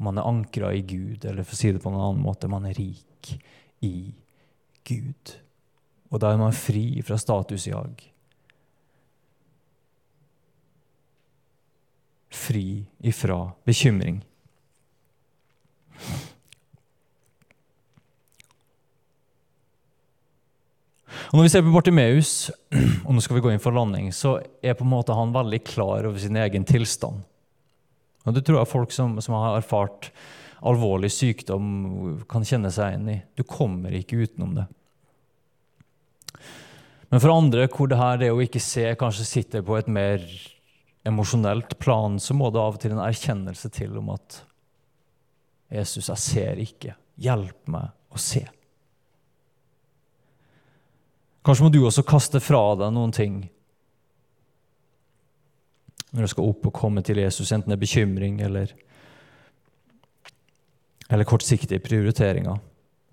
Man 0.00 0.18
er 0.18 0.28
ankra 0.30 0.72
i 0.72 0.80
Gud, 0.80 1.26
eller 1.26 1.44
for 1.44 1.52
å 1.52 1.60
si 1.60 1.72
det 1.74 1.82
på 1.82 1.92
en 1.92 1.98
annen 1.98 2.22
måte, 2.24 2.48
man 2.48 2.64
er 2.68 2.78
rik 2.78 3.34
i 3.84 4.14
Gud. 4.88 5.34
Og 6.08 6.22
da 6.22 6.32
er 6.32 6.40
man 6.40 6.56
fri 6.56 7.02
fra 7.04 7.18
statusjag. 7.20 8.00
Fri 12.38 12.86
ifra 13.04 13.42
bekymring. 13.66 14.22
Og 21.28 21.36
Når 21.36 21.44
vi 21.44 21.50
ser 21.52 21.64
på 21.64 21.72
Bartimeus, 21.74 22.32
og 23.06 23.12
nå 23.12 23.22
skal 23.24 23.36
vi 23.36 23.44
gå 23.44 23.52
inn 23.52 23.62
for 23.62 23.76
landing, 23.76 24.08
så 24.16 24.38
er 24.64 24.76
på 24.78 24.86
en 24.86 24.94
måte 24.94 25.16
han 25.16 25.34
veldig 25.34 25.60
klar 25.66 26.08
over 26.08 26.18
sin 26.20 26.38
egen 26.40 26.64
tilstand. 26.68 27.24
Og 28.24 28.34
Det 28.36 28.44
tror 28.46 28.60
jeg 28.60 28.70
folk 28.70 28.94
som, 28.94 29.18
som 29.24 29.36
har 29.36 29.58
erfart 29.58 30.10
alvorlig 30.66 31.10
sykdom, 31.14 32.24
kan 32.30 32.46
kjenne 32.46 32.70
seg 32.74 32.96
inn 32.96 33.12
i. 33.12 33.18
Du 33.36 33.44
kommer 33.46 33.94
ikke 33.94 34.24
utenom 34.24 34.56
det. 34.56 34.66
Men 37.08 37.22
for 37.22 37.32
andre 37.32 37.68
hvor 37.72 37.88
det 37.88 38.00
her 38.00 38.18
det 38.20 38.32
å 38.32 38.40
ikke 38.44 38.60
se 38.60 38.84
kanskje 39.00 39.28
sitter 39.28 39.64
på 39.64 39.78
et 39.78 39.88
mer 39.88 40.24
emosjonelt 41.08 41.78
plan, 41.80 42.18
så 42.20 42.36
må 42.36 42.50
det 42.52 42.60
av 42.62 42.76
og 42.76 42.82
til 42.82 42.94
en 42.94 43.04
erkjennelse 43.04 43.70
til 43.74 43.96
om 44.00 44.12
at 44.14 44.42
Jesus, 45.72 46.08
jeg 46.08 46.22
ser 46.22 46.60
ikke. 46.62 46.94
Hjelp 47.20 47.68
meg 47.72 47.90
å 48.14 48.20
se. 48.22 48.44
Kanskje 51.44 51.64
må 51.64 51.70
du 51.72 51.80
også 51.82 52.04
kaste 52.06 52.40
fra 52.44 52.62
deg 52.78 52.92
noen 52.92 53.14
ting 53.14 53.38
når 56.10 56.24
du 56.24 56.30
skal 56.32 56.48
opp 56.48 56.68
og 56.70 56.76
komme 56.76 57.02
til 57.04 57.20
Jesus, 57.20 57.50
enten 57.52 57.68
det 57.68 57.76
er 57.76 57.82
bekymring 57.82 58.38
eller, 58.44 58.70
eller 61.12 61.28
kortsiktige 61.28 61.82
prioriteringer. 61.84 62.56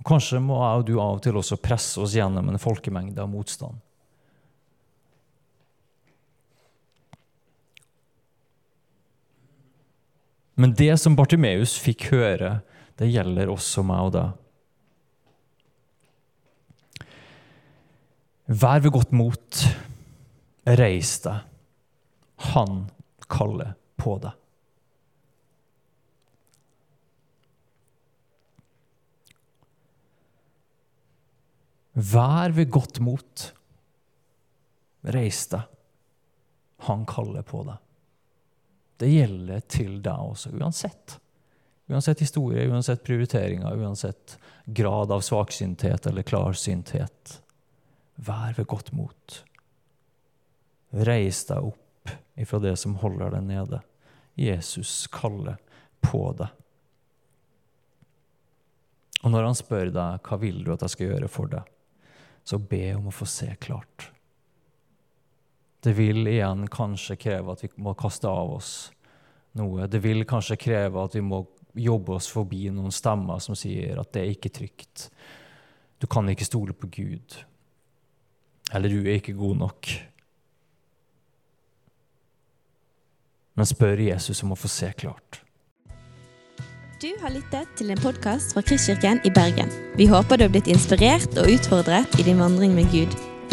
Kanskje 0.05 0.39
må 0.43 0.61
jeg 0.61 0.79
og 0.79 0.85
du 0.87 0.93
av 0.99 1.17
og 1.17 1.23
til 1.25 1.39
også 1.39 1.59
presse 1.59 1.99
oss 2.01 2.15
gjennom 2.15 2.51
en 2.51 2.61
folkemengde 2.61 3.19
av 3.23 3.31
motstand. 3.31 3.81
Men 10.55 10.73
det 10.79 10.93
som 11.01 11.17
Bartimeus 11.19 11.75
fikk 11.81 12.09
høre, 12.13 12.59
det 12.95 13.11
gjelder 13.11 13.51
også 13.51 13.83
meg 13.83 14.07
og 14.07 14.13
deg. 14.15 14.41
Vær 18.45 18.79
ved 18.85 18.93
godt 18.93 19.11
mot. 19.15 19.65
Reis 20.79 21.17
deg. 21.25 21.43
Han 22.53 22.85
kaller 23.31 23.75
på 23.99 24.15
deg. 24.23 24.33
Vær 31.95 32.51
ved 32.55 32.69
godt 32.71 32.99
mot. 33.03 33.47
Reis 35.15 35.45
deg. 35.51 35.63
Han 36.87 37.05
kaller 37.09 37.45
på 37.47 37.63
deg. 37.65 37.84
Det 38.97 39.09
gjelder 39.11 39.63
til 39.71 39.99
deg 40.03 40.29
også, 40.31 40.53
uansett. 40.55 41.17
Uansett 41.91 42.23
historie, 42.23 42.65
uansett 42.71 43.03
prioriteringer, 43.03 43.75
uansett 43.75 44.37
grad 44.65 45.11
av 45.11 45.21
svaksynthet 45.21 46.07
eller 46.07 46.25
klarsynthet. 46.25 47.41
Vær 48.15 48.55
ved 48.57 48.67
godt 48.71 48.93
mot. 48.95 49.41
Reis 50.95 51.43
deg 51.49 51.67
opp 51.73 52.13
ifra 52.39 52.61
det 52.63 52.75
som 52.79 52.95
holder 53.01 53.35
deg 53.35 53.49
nede. 53.51 53.81
Jesus 54.39 55.05
kaller 55.11 55.59
på 56.01 56.29
deg. 56.39 56.49
Og 59.25 59.31
når 59.33 59.47
han 59.49 59.57
spør 59.57 59.89
deg 59.93 60.25
hva 60.25 60.37
vil 60.41 60.63
du 60.63 60.73
at 60.73 60.83
jeg 60.85 60.95
skal 60.95 61.13
gjøre 61.13 61.29
for 61.31 61.51
deg, 61.51 61.71
så 62.45 62.59
be 62.61 62.83
om 62.93 63.09
å 63.09 63.15
få 63.15 63.25
se 63.29 63.49
klart. 63.61 64.11
Det 65.85 65.93
vil 65.93 66.25
igjen 66.25 66.65
kanskje 66.71 67.17
kreve 67.21 67.53
at 67.53 67.61
vi 67.61 67.69
må 67.85 67.93
kaste 67.97 68.29
av 68.29 68.55
oss 68.55 68.71
noe. 69.59 69.85
Det 69.87 70.01
vil 70.01 70.25
kanskje 70.27 70.57
kreve 70.57 71.03
at 71.03 71.13
vi 71.13 71.21
må 71.21 71.43
jobbe 71.75 72.15
oss 72.15 72.29
forbi 72.31 72.69
noen 72.73 72.93
stemmer 72.95 73.41
som 73.43 73.57
sier 73.59 73.99
at 74.01 74.13
det 74.15 74.23
er 74.23 74.33
ikke 74.33 74.53
trygt. 74.55 75.09
Du 76.01 76.07
kan 76.09 76.27
ikke 76.31 76.47
stole 76.47 76.73
på 76.73 76.89
Gud. 76.89 77.37
Eller 78.73 78.89
du 78.89 79.05
er 79.05 79.19
ikke 79.19 79.37
god 79.37 79.61
nok. 79.61 79.91
Men 83.55 83.69
spør 83.69 84.01
Jesus 84.07 84.41
om 84.43 84.55
å 84.55 84.59
få 84.59 84.71
se 84.71 84.89
klart. 84.97 85.41
Du 87.03 87.11
har 87.21 87.29
lyttet 87.29 87.69
til 87.77 87.91
en 87.91 88.01
podkast 88.01 88.55
fra 88.55 88.63
Kristkirken 88.65 89.21
i 89.27 89.31
Bergen. 89.35 89.69
Vi 89.99 90.09
håper 90.09 90.39
du 90.39 90.47
har 90.47 90.51
blitt 90.55 90.71
inspirert 90.71 91.37
og 91.37 91.51
utfordret 91.51 92.19
i 92.19 92.25
din 92.25 92.41
vandring 92.41 92.73
med 92.75 92.89
Gud. 92.91 93.13